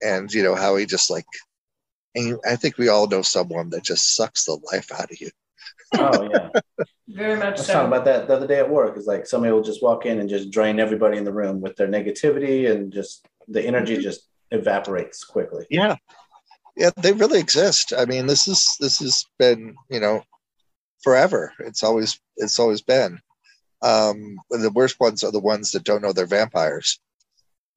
and 0.02 0.34
you 0.34 0.44
know 0.44 0.56
how 0.56 0.76
he 0.76 0.86
just 0.86 1.10
like 1.10 1.26
and 2.18 2.40
I 2.46 2.56
think 2.56 2.78
we 2.78 2.90
all 2.90 3.08
know 3.08 3.22
someone 3.22 3.70
that 3.70 3.84
just 3.84 4.16
sucks 4.16 4.46
the 4.46 4.60
life 4.72 4.92
out 4.92 5.12
of 5.12 5.22
you. 5.22 5.30
Oh 5.94 6.30
yeah, 6.32 6.50
very 7.08 7.38
much. 7.38 7.46
I 7.46 7.52
was 7.52 7.66
so. 7.66 7.74
talking 7.74 7.88
about 7.88 8.06
that 8.06 8.28
the 8.28 8.36
other 8.36 8.48
day 8.48 8.60
at 8.60 8.70
work. 8.70 8.98
It's 8.98 9.08
like 9.08 9.26
somebody 9.26 9.54
will 9.54 9.62
just 9.62 9.84
walk 9.84 10.06
in 10.06 10.20
and 10.20 10.30
just 10.30 10.52
drain 10.52 10.80
everybody 10.80 11.18
in 11.18 11.24
the 11.24 11.34
room 11.34 11.62
with 11.62 11.76
their 11.76 11.88
negativity 11.88 12.70
and 12.70 12.92
just 12.92 13.26
the 13.48 13.66
energy 13.66 13.98
just 13.98 14.28
evaporates 14.52 15.24
quickly. 15.24 15.66
Yeah, 15.70 15.96
yeah, 16.78 16.92
they 16.98 17.12
really 17.12 17.40
exist. 17.40 17.94
I 17.98 18.06
mean, 18.06 18.28
this 18.28 18.48
is 18.48 18.76
this 18.80 19.00
has 19.00 19.26
been 19.40 19.76
you 19.90 20.00
know 20.00 20.24
forever. 21.04 21.54
It's 21.60 21.84
always 21.84 22.20
it's 22.38 22.60
always 22.60 22.82
been. 22.82 23.20
Um, 23.82 24.38
the 24.50 24.72
worst 24.74 25.00
ones 25.00 25.24
are 25.24 25.32
the 25.32 25.40
ones 25.40 25.72
that 25.72 25.84
don't 25.84 26.02
know 26.02 26.14
they're 26.14 26.26
vampires. 26.26 27.00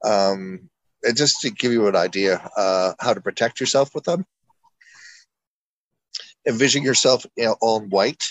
Um, 0.04 0.70
and 1.02 1.16
just 1.16 1.40
to 1.40 1.50
give 1.50 1.72
you 1.72 1.86
an 1.88 1.96
idea 1.96 2.36
uh, 2.56 2.92
how 3.00 3.14
to 3.14 3.20
protect 3.20 3.60
yourself 3.60 3.94
with 3.94 4.04
them 4.04 4.24
envision 6.46 6.82
yourself 6.82 7.26
you 7.36 7.44
know, 7.44 7.56
all 7.60 7.80
in 7.80 7.88
white 7.90 8.24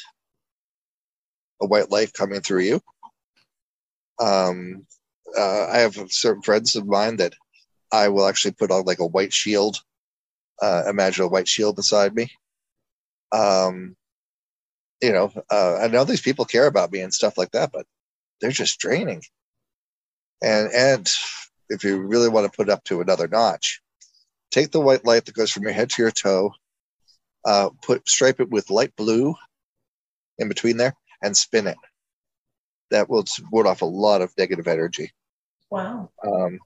a 1.62 1.68
white 1.68 1.92
light 1.92 2.14
coming 2.14 2.42
through 2.42 2.62
you 2.62 2.82
um, 4.20 4.86
uh, 5.38 5.68
i 5.68 5.78
have 5.78 5.96
certain 6.10 6.42
friends 6.42 6.76
of 6.76 6.88
mine 6.88 7.18
that 7.18 7.34
i 7.92 8.08
will 8.08 8.28
actually 8.28 8.52
put 8.52 8.72
on 8.72 8.84
like 8.86 9.00
a 9.00 9.06
white 9.06 9.34
shield 9.34 9.78
uh, 10.62 10.84
imagine 10.88 11.26
a 11.26 11.28
white 11.28 11.48
shield 11.48 11.76
beside 11.76 12.14
me 12.14 12.30
um, 13.32 13.96
you 15.02 15.12
know 15.12 15.32
uh, 15.52 15.80
i 15.82 15.88
know 15.88 16.04
these 16.04 16.22
people 16.22 16.46
care 16.46 16.68
about 16.68 16.92
me 16.92 17.00
and 17.00 17.14
stuff 17.14 17.38
like 17.38 17.52
that 17.52 17.72
but 17.72 17.86
they're 18.42 18.52
just 18.52 18.80
draining 18.80 19.22
and 20.42 20.70
and 20.72 21.10
if 21.70 21.84
you 21.84 21.98
really 22.00 22.30
want 22.30 22.52
to 22.52 22.56
put 22.56 22.68
it 22.68 22.72
up 22.72 22.84
to 22.86 23.02
another 23.02 23.28
notch, 23.28 23.82
take 24.52 24.72
the 24.72 24.82
white 24.82 25.06
light 25.06 25.26
that 25.26 25.36
goes 25.36 25.52
from 25.52 25.64
your 25.64 25.72
head 25.72 25.90
to 25.92 26.02
your 26.02 26.12
toe, 26.12 26.52
uh, 27.46 27.70
put 27.84 28.08
stripe 28.10 28.40
it 28.40 28.50
with 28.50 28.72
light 28.72 28.96
blue 28.96 29.36
in 30.40 30.48
between 30.48 30.78
there, 30.78 30.96
and 31.22 31.38
spin 31.38 31.68
it. 31.68 31.78
That 32.92 33.10
will 33.10 33.26
ward 33.52 33.68
off 33.68 33.84
a 33.84 33.86
lot 33.86 34.22
of 34.22 34.34
negative 34.38 34.68
energy. 34.68 35.12
Wow. 35.70 36.10
Um, 36.26 36.60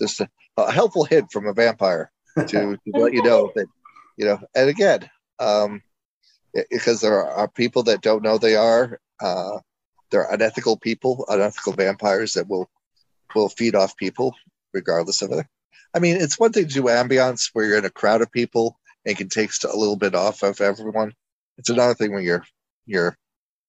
just 0.00 0.20
a, 0.20 0.28
a, 0.56 0.72
helpful 0.72 1.04
hint 1.04 1.30
from 1.30 1.46
a 1.46 1.52
vampire 1.52 2.10
to, 2.36 2.46
to 2.48 2.78
let 2.92 3.12
you 3.12 3.22
know 3.22 3.50
that 3.54 3.66
you 4.16 4.26
know. 4.26 4.38
And 4.54 4.68
again, 4.68 5.10
um, 5.38 5.82
because 6.70 7.00
there 7.00 7.24
are 7.26 7.48
people 7.48 7.84
that 7.84 8.02
don't 8.02 8.22
know 8.22 8.38
they 8.38 8.56
are. 8.56 9.00
Uh, 9.20 9.58
there 10.10 10.26
are 10.26 10.34
unethical 10.34 10.76
people, 10.76 11.24
unethical 11.28 11.72
vampires 11.72 12.34
that 12.34 12.48
will 12.48 12.70
will 13.34 13.48
feed 13.48 13.74
off 13.74 13.96
people 13.96 14.34
regardless 14.74 15.22
of 15.22 15.32
it. 15.32 15.46
I 15.94 15.98
mean, 15.98 16.16
it's 16.16 16.38
one 16.38 16.52
thing 16.52 16.68
to 16.68 16.74
do 16.74 16.82
ambiance 16.84 17.50
where 17.52 17.66
you're 17.66 17.78
in 17.78 17.84
a 17.84 17.90
crowd 17.90 18.22
of 18.22 18.32
people 18.32 18.78
and 19.04 19.16
can 19.16 19.28
take 19.28 19.50
a 19.64 19.76
little 19.76 19.96
bit 19.96 20.14
off 20.14 20.42
of 20.42 20.60
everyone. 20.60 21.12
It's 21.58 21.70
another 21.70 21.94
thing 21.94 22.12
when 22.12 22.24
you're 22.24 22.44
you're 22.86 23.16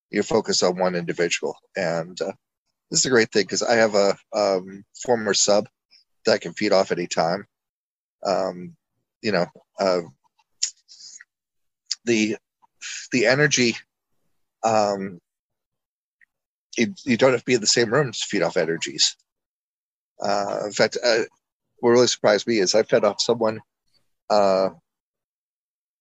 you're 0.09 0.23
focused 0.23 0.63
on 0.63 0.77
one 0.77 0.95
individual. 0.95 1.57
And 1.75 2.19
uh, 2.21 2.31
this 2.89 3.01
is 3.01 3.05
a 3.05 3.09
great 3.09 3.31
thing 3.31 3.43
because 3.43 3.63
I 3.63 3.75
have 3.75 3.95
a 3.95 4.15
um, 4.33 4.85
former 4.95 5.33
sub 5.33 5.67
that 6.25 6.33
I 6.33 6.37
can 6.37 6.53
feed 6.53 6.71
off 6.71 6.91
any 6.91 7.07
time. 7.07 7.45
Um, 8.25 8.75
you 9.21 9.31
know, 9.31 9.47
uh, 9.79 10.01
the 12.05 12.37
the 13.11 13.25
energy. 13.25 13.77
Um, 14.63 15.19
you, 16.77 16.93
you 17.05 17.17
don't 17.17 17.31
have 17.31 17.41
to 17.41 17.45
be 17.45 17.53
in 17.53 17.61
the 17.61 17.67
same 17.67 17.93
rooms 17.93 18.19
to 18.19 18.27
feed 18.27 18.41
off 18.41 18.57
energies. 18.57 19.15
Uh, 20.21 20.61
in 20.65 20.71
fact, 20.71 20.97
uh, 21.03 21.23
what 21.79 21.91
really 21.91 22.07
surprised 22.07 22.47
me 22.47 22.59
is 22.59 22.75
I 22.75 22.83
fed 22.83 23.03
off 23.03 23.21
someone 23.21 23.59
uh, 24.29 24.69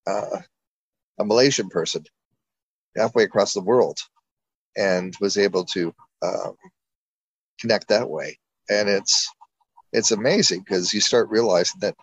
uh, 0.07 0.39
a 1.19 1.25
Malaysian 1.25 1.69
person 1.69 2.05
halfway 2.97 3.25
across 3.25 3.53
the 3.53 3.61
world 3.61 3.99
and 4.77 5.15
was 5.21 5.37
able 5.37 5.65
to 5.65 5.95
um, 6.23 6.55
connect 7.61 7.89
that 7.89 8.09
way. 8.09 8.39
And 8.71 8.89
it's 8.89 9.29
it's 9.93 10.13
amazing 10.13 10.61
because 10.61 10.95
you 10.95 11.01
start 11.01 11.29
realizing 11.29 11.81
that 11.81 11.97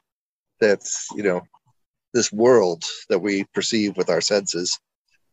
that's 0.59 1.07
you 1.15 1.23
know 1.23 1.41
this 2.13 2.31
world 2.31 2.83
that 3.09 3.19
we 3.19 3.45
perceive 3.53 3.95
with 3.97 4.09
our 4.09 4.21
senses 4.21 4.79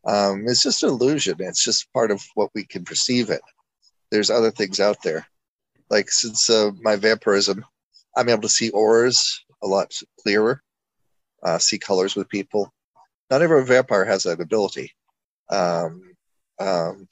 um, 0.06 0.46
is 0.46 0.62
just 0.62 0.82
an 0.82 0.90
illusion. 0.90 1.36
It's 1.40 1.64
just 1.64 1.92
part 1.92 2.10
of 2.10 2.22
what 2.34 2.50
we 2.54 2.64
can 2.64 2.84
perceive 2.84 3.30
it. 3.30 3.40
There's 4.10 4.30
other 4.30 4.50
things 4.50 4.78
out 4.78 5.02
there. 5.02 5.26
Like 5.90 6.10
since 6.10 6.48
uh, 6.50 6.70
my 6.80 6.96
vampirism, 6.96 7.64
I'm 8.16 8.28
able 8.28 8.42
to 8.42 8.48
see 8.48 8.70
auras 8.70 9.44
a 9.62 9.66
lot 9.66 9.92
clearer, 10.20 10.62
uh, 11.42 11.58
see 11.58 11.78
colors 11.78 12.14
with 12.14 12.28
people. 12.28 12.72
Not 13.30 13.42
every 13.42 13.64
vampire 13.64 14.04
has 14.04 14.24
that 14.24 14.40
ability. 14.40 14.92
Um, 15.50 16.14
um, 16.60 17.08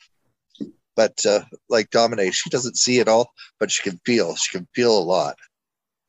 but 0.97 1.25
uh, 1.27 1.41
like 1.69 1.91
Domine, 1.91 2.31
she 2.31 2.51
doesn't 2.51 2.77
see 2.77 3.01
it 3.01 3.09
all, 3.09 3.33
but 3.59 3.71
she 3.71 3.89
can 3.89 4.01
feel. 4.07 4.37
She 4.37 4.57
can 4.57 4.69
feel 4.75 4.97
a 4.97 5.01
lot. 5.01 5.37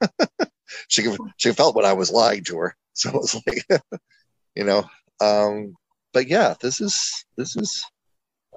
she 0.88 1.16
she 1.38 1.52
felt 1.52 1.76
when 1.76 1.86
I 1.86 1.94
was 1.94 2.12
lying 2.12 2.44
to 2.46 2.58
her. 2.58 2.76
So 2.98 3.10
it 3.10 3.16
was 3.16 3.42
like, 3.46 3.82
you 4.56 4.64
know. 4.64 4.86
Um, 5.20 5.76
but 6.14 6.30
yeah, 6.30 6.54
this 6.62 6.80
is 6.80 7.26
this 7.36 7.58
is 7.58 7.84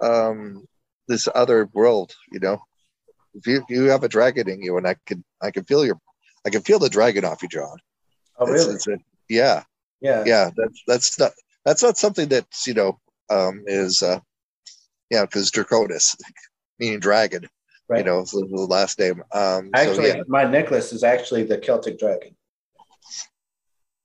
um, 0.01 0.65
this 1.09 1.27
other 1.35 1.69
world. 1.75 2.15
You 2.31 2.39
know, 2.39 2.61
if 3.35 3.49
you, 3.49 3.65
you 3.69 3.85
have 3.87 4.05
a 4.05 4.09
dragon 4.09 4.49
in 4.49 4.63
you, 4.63 4.77
and 4.77 4.87
I 4.87 4.95
can 5.07 5.25
I 5.43 5.51
can 5.51 5.65
feel 5.65 5.85
your 5.85 5.99
I 6.47 6.51
can 6.51 6.63
feel 6.63 6.79
the 6.79 6.89
dragon 6.89 7.25
off 7.25 7.43
you, 7.43 7.49
John. 7.49 7.79
Oh, 8.39 8.47
really? 8.47 8.75
It's, 8.75 8.87
it's 8.87 8.89
a, 8.89 8.99
yeah, 9.29 9.65
yeah, 10.01 10.23
yeah. 10.25 10.51
That's 10.57 10.83
that's 10.87 11.19
not 11.19 11.33
that's 11.65 11.83
not 11.83 11.99
something 11.99 12.29
that's 12.29 12.67
you 12.69 12.75
know 12.75 13.01
um, 13.29 13.65
is 13.67 14.03
uh, 14.03 14.21
yeah 15.11 15.23
because 15.23 15.51
Draconis 15.51 16.17
meaning 16.79 17.01
dragon. 17.01 17.49
Right. 17.89 18.01
You 18.01 18.05
know, 18.05 18.23
the, 18.23 18.47
the 18.51 18.61
last 18.61 18.99
name. 18.99 19.23
Um, 19.33 19.71
actually, 19.75 20.11
so, 20.11 20.17
yeah. 20.17 20.23
my 20.29 20.45
necklace 20.45 20.93
is 20.93 21.03
actually 21.03 21.45
the 21.45 21.57
Celtic 21.57 21.99
dragon. 21.99 22.37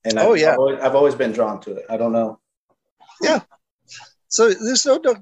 And 0.04 0.18
oh 0.18 0.32
I've, 0.32 0.40
yeah, 0.40 0.52
I've 0.52 0.58
always, 0.58 0.80
I've 0.80 0.94
always 0.94 1.14
been 1.14 1.32
drawn 1.32 1.60
to 1.62 1.76
it. 1.76 1.86
I 1.88 1.96
don't 1.96 2.12
know. 2.12 2.38
Yeah. 3.20 3.40
So 4.28 4.48
there's 4.48 4.86
no, 4.86 5.00
no 5.02 5.16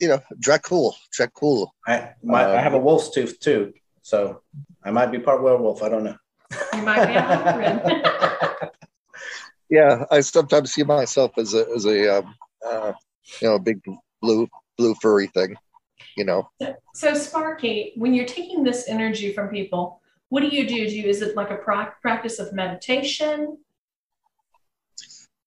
you 0.00 0.08
know, 0.08 0.20
Dracul, 0.40 0.94
Dracul. 1.18 1.68
I 1.86 2.10
my, 2.22 2.44
uh, 2.44 2.56
I 2.56 2.60
have 2.60 2.74
a 2.74 2.78
wolf's 2.78 3.10
tooth 3.10 3.38
too, 3.40 3.72
so 4.02 4.42
I 4.84 4.90
might 4.90 5.10
be 5.10 5.18
part 5.18 5.42
werewolf. 5.42 5.82
I 5.82 5.88
don't 5.88 6.04
know. 6.04 6.16
You 6.74 6.82
might 6.82 7.06
be 7.06 7.14
a 7.14 7.20
hybrid. 7.20 8.70
yeah, 9.70 10.04
I 10.10 10.20
sometimes 10.20 10.72
see 10.72 10.84
myself 10.84 11.32
as 11.36 11.54
a 11.54 11.66
as 11.74 11.84
a 11.84 12.18
um, 12.18 12.34
uh, 12.66 12.92
you 13.40 13.48
know, 13.48 13.58
big 13.58 13.82
blue 14.22 14.48
blue 14.76 14.94
furry 15.02 15.26
thing, 15.28 15.56
you 16.18 16.24
know. 16.24 16.50
So 16.94 17.14
Sparky, 17.14 17.92
when 17.96 18.12
you're 18.12 18.26
taking 18.26 18.64
this 18.64 18.88
energy 18.88 19.32
from 19.32 19.48
people, 19.48 20.00
what 20.28 20.40
do 20.40 20.48
you 20.48 20.66
do? 20.66 20.88
Do 20.88 20.96
you, 20.98 21.08
is 21.08 21.22
it 21.22 21.36
like 21.36 21.50
a 21.50 21.56
pro- 21.56 21.92
practice 22.02 22.38
of 22.40 22.52
meditation? 22.52 23.56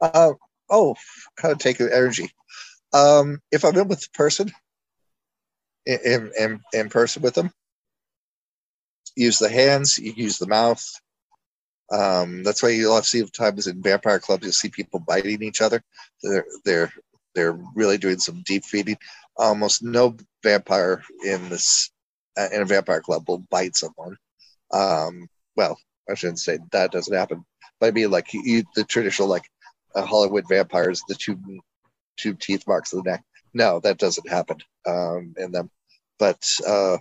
Uh, 0.01 0.33
oh, 0.69 0.95
how 1.37 1.49
to 1.49 1.55
take 1.55 1.77
the 1.77 1.93
energy. 1.95 2.31
Um, 2.93 3.41
if 3.51 3.63
I'm 3.63 3.77
in 3.77 3.87
with 3.87 3.99
the 4.01 4.07
person, 4.13 4.51
in, 5.85 6.31
in, 6.39 6.61
in 6.73 6.89
person 6.89 7.21
with 7.21 7.35
them, 7.35 7.51
use 9.15 9.37
the 9.37 9.49
hands, 9.49 9.97
you 9.97 10.13
use 10.15 10.39
the 10.39 10.47
mouth. 10.47 10.83
Um, 11.91 12.43
that's 12.43 12.63
why 12.63 12.69
you'll 12.69 12.95
have 12.95 13.05
see 13.05 13.23
times 13.25 13.67
in 13.67 13.81
vampire 13.81 14.19
clubs 14.19 14.43
you'll 14.43 14.53
see 14.53 14.69
people 14.69 15.01
biting 15.01 15.43
each 15.43 15.61
other. 15.61 15.83
They're 16.23 16.45
they're 16.63 16.93
they're 17.35 17.57
really 17.75 17.97
doing 17.97 18.19
some 18.19 18.43
deep 18.45 18.63
feeding. 18.63 18.97
Almost 19.41 19.83
no 19.83 20.15
vampire 20.43 21.03
in 21.25 21.49
this 21.49 21.91
uh, 22.37 22.47
in 22.53 22.61
a 22.61 22.65
vampire 22.65 23.01
club 23.01 23.27
will 23.27 23.43
bite 23.49 23.75
someone. 23.75 24.15
Um, 24.71 25.27
well, 25.57 25.77
I 26.09 26.13
shouldn't 26.13 26.39
say 26.39 26.59
that 26.71 26.91
doesn't 26.91 27.13
happen, 27.13 27.43
but 27.79 27.87
I 27.87 27.91
mean 27.91 28.11
like 28.11 28.33
you, 28.33 28.63
the 28.75 28.83
traditional 28.83 29.27
like 29.27 29.49
uh, 29.95 30.05
Hollywood 30.05 30.45
vampires, 30.47 31.01
the 31.07 31.15
two 31.15 31.37
two 32.17 32.35
teeth 32.35 32.67
marks 32.67 32.93
in 32.93 33.01
the 33.03 33.11
neck. 33.11 33.23
No, 33.53 33.79
that 33.81 33.97
doesn't 33.97 34.29
happen 34.29 34.57
um, 34.87 35.33
in 35.37 35.51
them. 35.51 35.69
But 36.19 36.47
uh, 36.65 36.97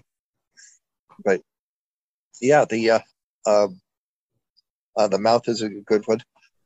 but 1.24 1.42
yeah, 2.40 2.64
the 2.64 2.90
uh, 2.90 3.00
um, 3.46 3.80
uh, 4.96 5.08
the 5.08 5.18
mouth 5.18 5.48
is 5.48 5.62
a 5.62 5.68
good 5.68 6.06
one. 6.06 6.22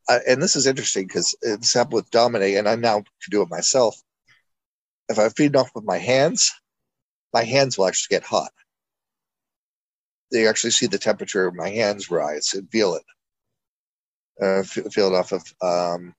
Uh, 0.08 0.18
and 0.28 0.42
this 0.42 0.56
is 0.56 0.66
interesting 0.66 1.06
because 1.06 1.34
it's 1.42 1.72
happened 1.74 1.94
with 1.94 2.10
Domine, 2.10 2.56
and 2.56 2.68
I 2.68 2.76
now 2.76 2.96
can 2.96 3.30
do 3.30 3.42
it 3.42 3.50
myself. 3.50 4.00
If 5.08 5.18
I 5.18 5.28
feed 5.28 5.56
off 5.56 5.70
with 5.74 5.84
my 5.84 5.98
hands, 5.98 6.52
my 7.32 7.44
hands 7.44 7.76
will 7.76 7.86
actually 7.86 8.16
get 8.16 8.24
hot. 8.24 8.50
They 10.32 10.46
actually 10.48 10.70
see 10.70 10.86
the 10.86 10.98
temperature 10.98 11.46
of 11.46 11.54
my 11.54 11.68
hands 11.68 12.10
rise 12.10 12.54
and 12.54 12.70
feel 12.70 12.94
it. 12.94 13.04
Uh, 14.42 14.62
feel 14.62 15.14
it 15.14 15.16
off 15.16 15.32
of 15.32 15.44
um, 15.62 16.14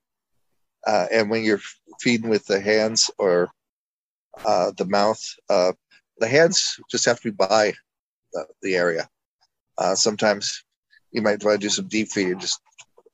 uh, 0.86 1.08
and 1.12 1.30
when 1.30 1.43
you're 1.43 1.62
feeding 2.00 2.30
with 2.30 2.45
the 2.45 2.60
hands 2.60 3.10
or 3.17 3.50
uh, 4.45 4.71
the 4.78 4.86
mouth, 4.86 5.21
uh, 5.50 5.74
the 6.19 6.28
hands 6.28 6.80
just 6.89 7.06
have 7.06 7.19
to 7.21 7.32
be 7.32 7.36
by 7.36 7.74
the, 8.34 8.45
the 8.62 8.76
area. 8.76 9.10
Uh, 9.78 9.95
sometimes 9.95 10.63
you 11.12 11.21
might 11.21 11.43
want 11.43 11.60
to 11.60 11.65
do 11.65 11.69
some 11.69 11.88
deep 11.88 12.10
feed 12.10 12.30
and 12.30 12.41
just 12.41 12.62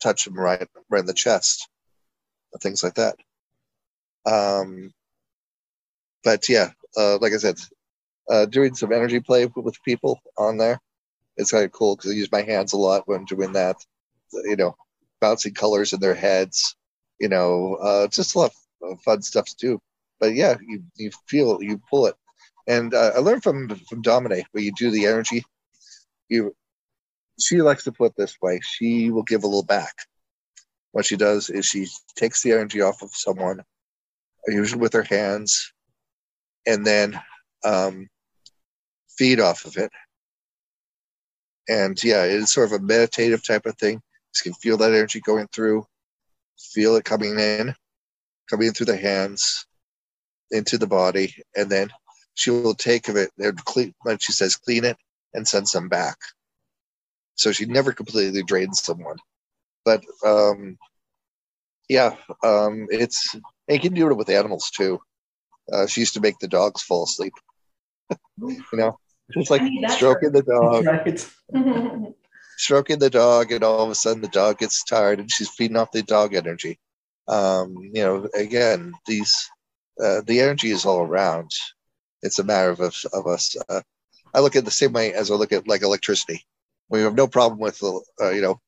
touch 0.01 0.25
them 0.25 0.34
right, 0.34 0.67
right 0.89 0.99
in 0.99 1.05
the 1.05 1.13
chest, 1.13 1.67
things 2.62 2.84
like 2.84 2.95
that. 2.95 3.15
Um, 4.25 4.91
but 6.23 6.47
yeah, 6.49 6.69
uh, 6.97 7.17
like 7.19 7.34
I 7.34 7.38
said, 7.38 7.60
uh, 8.29 8.45
doing 8.45 8.75
some 8.75 8.93
energy 8.93 9.19
play 9.19 9.45
with 9.55 9.84
people 9.84 10.19
on 10.38 10.57
there, 10.57 10.79
it's 11.38 11.51
kind 11.51 11.65
of 11.65 11.71
cool 11.71 11.95
because 11.95 12.12
I 12.12 12.15
use 12.15 12.31
my 12.31 12.41
hands 12.41 12.73
a 12.73 12.77
lot 12.77 13.07
when 13.07 13.25
doing 13.25 13.53
that. 13.53 13.77
You 14.34 14.55
know, 14.55 14.75
bouncing 15.19 15.53
colors 15.53 15.93
in 15.93 15.99
their 15.99 16.15
heads, 16.15 16.75
you 17.19 17.29
know, 17.29 17.75
uh, 17.75 18.07
just 18.07 18.36
a 18.36 18.39
lot 18.39 18.53
of 18.81 19.01
fun 19.01 19.21
stuff 19.21 19.45
to 19.45 19.55
do. 19.57 19.81
But 20.19 20.34
yeah, 20.36 20.55
you, 20.65 20.84
you 20.95 21.12
feel 21.27 21.62
you 21.62 21.81
pull 21.89 22.07
it, 22.07 22.15
and 22.67 22.93
uh, 22.93 23.12
I 23.15 23.19
learned 23.19 23.43
from 23.43 23.69
from 23.89 24.01
Domine 24.01 24.43
where 24.51 24.63
you 24.63 24.71
do 24.77 24.91
the 24.91 25.05
energy. 25.05 25.43
You, 26.29 26.55
she 27.39 27.62
likes 27.62 27.84
to 27.86 27.91
put 27.91 28.15
this 28.15 28.36
way. 28.41 28.60
She 28.63 29.12
will 29.12 29.23
give 29.23 29.43
a 29.43 29.47
little 29.47 29.63
back. 29.63 29.93
What 30.91 31.05
she 31.05 31.17
does 31.17 31.49
is 31.49 31.65
she 31.65 31.88
takes 32.15 32.41
the 32.41 32.51
energy 32.51 32.81
off 32.81 33.01
of 33.01 33.10
someone, 33.13 33.63
usually 34.47 34.81
with 34.81 34.93
her 34.93 35.03
hands, 35.03 35.73
and 36.65 36.86
then 36.86 37.19
um, 37.63 38.08
feed 39.10 39.39
off 39.39 39.65
of 39.65 39.78
it. 39.78 39.91
And 41.69 42.02
yeah, 42.04 42.24
it's 42.24 42.54
sort 42.54 42.71
of 42.71 42.82
a 42.82 42.84
meditative 42.84 43.45
type 43.45 43.65
of 43.65 43.78
thing. 43.78 44.02
You 44.36 44.52
can 44.52 44.54
feel 44.54 44.78
that 44.78 44.93
energy 44.93 45.19
going 45.19 45.47
through 45.54 45.86
feel 46.62 46.95
it 46.95 47.06
coming 47.06 47.39
in, 47.39 47.74
coming 48.50 48.67
in 48.67 48.74
through 48.74 48.86
the 48.88 48.97
hands, 48.97 49.65
into 50.52 50.78
the 50.78 50.88
body, 50.88 51.34
and 51.56 51.69
then 51.69 51.89
she 52.36 52.52
will 52.52 52.74
take 52.74 53.08
of 53.08 53.15
it 53.15 53.32
and 53.38 53.63
clean, 53.65 53.93
when 54.02 54.17
she 54.17 54.32
says 54.32 54.56
clean 54.56 54.86
it 54.86 54.97
and 55.34 55.47
send 55.47 55.67
some 55.67 55.89
back. 55.89 56.17
So 57.36 57.52
she 57.52 57.65
never 57.65 57.91
completely 57.91 58.43
drains 58.43 58.84
someone. 58.84 59.17
But 59.84 60.04
um, 60.26 60.78
yeah, 61.89 62.15
um, 62.43 62.88
it's 62.89 63.34
and 63.34 63.43
you 63.67 63.80
can 63.80 63.93
do 63.93 64.10
it 64.10 64.17
with 64.17 64.30
animals 64.30 64.69
too. 64.69 65.00
Uh, 65.71 65.88
she 65.88 66.02
used 66.02 66.13
to 66.13 66.21
make 66.21 66.38
the 66.40 66.48
dogs 66.48 66.81
fall 66.81 67.04
asleep. 67.04 67.33
you 68.38 68.63
know, 68.73 68.98
just 69.33 69.52
like 69.52 69.62
stroking 69.90 70.31
the 70.31 70.44
dog. 70.44 70.85
stroking 72.58 73.00
the 73.00 73.10
dog, 73.10 73.52
and 73.52 73.63
all 73.63 73.83
of 73.83 73.90
a 73.90 73.96
sudden 73.96 74.21
the 74.21 74.27
dog 74.27 74.60
gets 74.60 74.83
tired, 74.83 75.19
and 75.19 75.31
she's 75.31 75.50
feeding 75.50 75.77
off 75.77 75.92
the 75.92 76.04
dog 76.04 76.33
energy. 76.33 76.79
Um, 77.27 77.75
you 77.81 78.04
know, 78.04 78.29
again, 78.35 78.94
these 79.08 79.50
uh, 80.04 80.21
the 80.25 80.42
energy 80.42 80.71
is 80.71 80.85
all 80.85 81.02
around. 81.02 81.52
It's 82.21 82.40
a 82.40 82.44
matter 82.44 82.71
of 82.71 82.79
of 83.13 83.27
us. 83.27 83.56
Uh, 83.69 83.81
I 84.33 84.40
look 84.40 84.56
at 84.56 84.65
the 84.65 84.71
same 84.71 84.94
way 84.94 85.13
as 85.13 85.31
I 85.31 85.35
look 85.35 85.52
at 85.52 85.67
like 85.67 85.81
electricity. 85.81 86.46
We 86.90 87.02
have 87.02 87.15
no 87.15 87.27
problem 87.27 87.60
with 87.60 87.81
uh, 88.21 88.29
you 88.29 88.42
know 88.42 88.60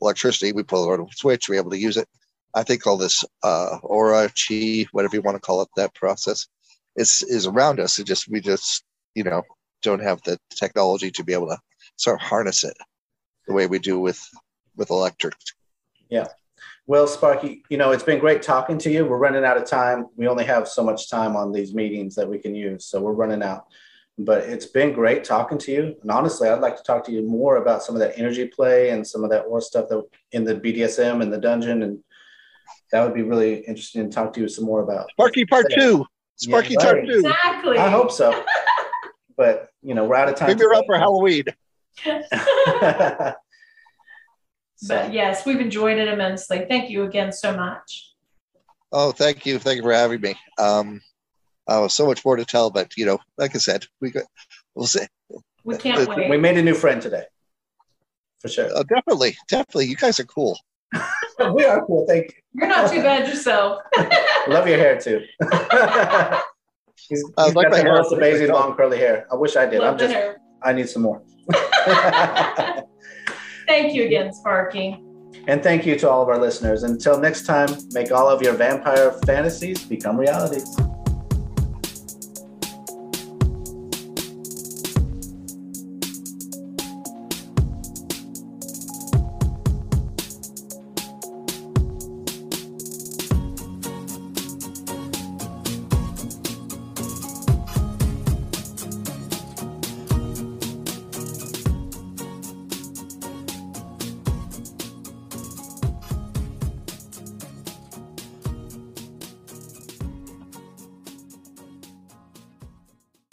electricity. 0.00 0.52
We 0.52 0.62
pull 0.62 0.90
on 0.90 1.00
a 1.00 1.06
switch. 1.12 1.48
We're 1.48 1.60
able 1.60 1.70
to 1.70 1.78
use 1.78 1.96
it. 1.96 2.08
I 2.56 2.62
think 2.62 2.86
all 2.86 2.96
this 2.96 3.22
uh, 3.42 3.78
aura, 3.82 4.30
chi, 4.30 4.86
whatever 4.92 5.14
you 5.14 5.22
want 5.22 5.36
to 5.36 5.40
call 5.40 5.60
it, 5.60 5.68
that 5.76 5.94
process 5.94 6.48
is 6.96 7.22
is 7.28 7.46
around 7.46 7.78
us. 7.78 7.98
It 7.98 8.06
just 8.06 8.28
we 8.28 8.40
just 8.40 8.82
you 9.14 9.22
know 9.22 9.42
don't 9.82 10.02
have 10.02 10.22
the 10.22 10.38
technology 10.50 11.10
to 11.10 11.22
be 11.22 11.34
able 11.34 11.48
to 11.48 11.58
sort 11.96 12.20
of 12.20 12.26
harness 12.26 12.64
it 12.64 12.76
the 13.46 13.52
way 13.52 13.66
we 13.66 13.78
do 13.78 14.00
with 14.00 14.20
with 14.74 14.90
electric. 14.90 15.34
Yeah. 16.08 16.28
Well, 16.86 17.06
Sparky, 17.06 17.62
you 17.68 17.76
know, 17.76 17.90
it's 17.90 18.04
been 18.04 18.20
great 18.20 18.42
talking 18.42 18.78
to 18.78 18.90
you. 18.90 19.04
We're 19.04 19.18
running 19.18 19.44
out 19.44 19.56
of 19.56 19.64
time. 19.64 20.06
We 20.16 20.28
only 20.28 20.44
have 20.44 20.68
so 20.68 20.82
much 20.82 21.10
time 21.10 21.36
on 21.36 21.52
these 21.52 21.74
meetings 21.74 22.14
that 22.14 22.28
we 22.28 22.38
can 22.38 22.54
use, 22.54 22.86
so 22.86 23.02
we're 23.02 23.12
running 23.12 23.42
out. 23.42 23.66
But 24.18 24.44
it's 24.44 24.66
been 24.66 24.94
great 24.94 25.24
talking 25.24 25.58
to 25.58 25.72
you. 25.72 25.96
And 26.00 26.10
honestly, 26.10 26.48
I'd 26.48 26.60
like 26.60 26.76
to 26.78 26.82
talk 26.82 27.04
to 27.04 27.12
you 27.12 27.22
more 27.22 27.56
about 27.56 27.82
some 27.82 27.94
of 27.94 28.00
that 28.00 28.18
energy 28.18 28.46
play 28.46 28.90
and 28.90 29.06
some 29.06 29.24
of 29.24 29.30
that 29.30 29.42
aura 29.42 29.60
stuff 29.60 29.90
that 29.90 30.02
in 30.32 30.44
the 30.44 30.54
BDSM 30.54 31.20
and 31.20 31.30
the 31.30 31.38
dungeon 31.38 31.82
and 31.82 31.98
that 32.92 33.02
would 33.04 33.14
be 33.14 33.22
really 33.22 33.60
interesting 33.60 34.08
to 34.08 34.14
talk 34.14 34.32
to 34.34 34.40
you 34.40 34.48
some 34.48 34.64
more 34.64 34.82
about. 34.82 35.10
Sparky 35.10 35.44
Part 35.44 35.66
Two. 35.74 36.06
Sparky 36.36 36.74
Yeah, 36.74 36.84
Part. 36.84 37.06
Two. 37.06 37.18
Exactly. 37.18 37.78
I 37.78 37.88
hope 37.90 38.10
so. 38.12 38.44
but 39.36 39.70
you 39.82 39.94
know, 39.94 40.04
we're 40.04 40.16
out 40.16 40.28
of 40.28 40.34
time. 40.36 40.48
Maybe 40.48 40.64
around 40.64 40.84
for 40.86 40.96
Halloween. 40.98 41.44
But 44.88 45.12
yes, 45.12 45.46
we've 45.46 45.60
enjoyed 45.60 45.98
it 45.98 46.06
immensely. 46.08 46.66
Thank 46.68 46.90
you 46.90 47.04
again 47.04 47.32
so 47.32 47.56
much. 47.56 48.12
Oh, 48.92 49.10
thank 49.10 49.46
you, 49.46 49.58
thank 49.58 49.78
you 49.78 49.82
for 49.82 49.92
having 49.92 50.20
me. 50.20 50.34
Um, 50.58 51.00
oh, 51.66 51.88
so 51.88 52.06
much 52.06 52.24
more 52.24 52.36
to 52.36 52.44
tell, 52.44 52.70
but 52.70 52.94
you 52.96 53.06
know, 53.06 53.18
like 53.38 53.54
I 53.54 53.58
said, 53.58 53.86
we 54.00 54.10
got, 54.10 54.24
we'll 54.74 54.86
see. 54.86 55.06
We 55.64 55.76
can't 55.78 56.06
We 56.08 56.14
wait. 56.14 56.30
we 56.30 56.36
made 56.36 56.58
a 56.58 56.62
new 56.62 56.74
friend 56.74 57.00
today, 57.00 57.24
for 58.38 58.48
sure. 58.48 58.68
Uh, 58.76 58.82
definitely, 58.82 59.36
definitely, 59.48 59.86
you 59.86 59.96
guys 59.96 60.20
are 60.20 60.24
cool. 60.24 60.58
we 61.54 61.64
are 61.64 61.84
cool. 61.86 62.06
Thank 62.06 62.26
you. 62.26 62.32
You're 62.54 62.68
not 62.68 62.90
too 62.90 63.02
bad 63.02 63.28
yourself. 63.28 63.82
Love 64.48 64.66
your 64.66 64.78
hair 64.78 64.98
too. 65.00 65.20
he's, 67.08 67.24
I 67.36 67.50
like 67.50 67.54
got 67.54 67.70
my 67.70 67.78
the 67.78 67.82
hair. 67.82 67.92
most 67.94 68.12
amazing 68.12 68.50
long 68.50 68.74
curly 68.74 68.98
hair. 68.98 69.26
I 69.30 69.34
wish 69.36 69.56
I 69.56 69.66
did. 69.66 69.80
Love 69.80 69.92
I'm 69.94 69.98
just. 69.98 70.14
hair. 70.14 70.38
I 70.62 70.72
need 70.72 70.88
some 70.88 71.02
more. 71.02 71.22
Thank 73.68 73.94
you 73.94 74.04
again, 74.06 74.32
Sparky. 74.32 75.02
and 75.46 75.62
thank 75.62 75.84
you 75.84 75.98
to 75.98 76.08
all 76.08 76.22
of 76.22 76.28
our 76.28 76.38
listeners. 76.38 76.82
Until 76.82 77.18
next 77.20 77.44
time, 77.44 77.68
make 77.92 78.10
all 78.12 78.28
of 78.28 78.40
your 78.42 78.54
vampire 78.54 79.12
fantasies 79.26 79.84
become 79.84 80.16
reality. 80.16 80.62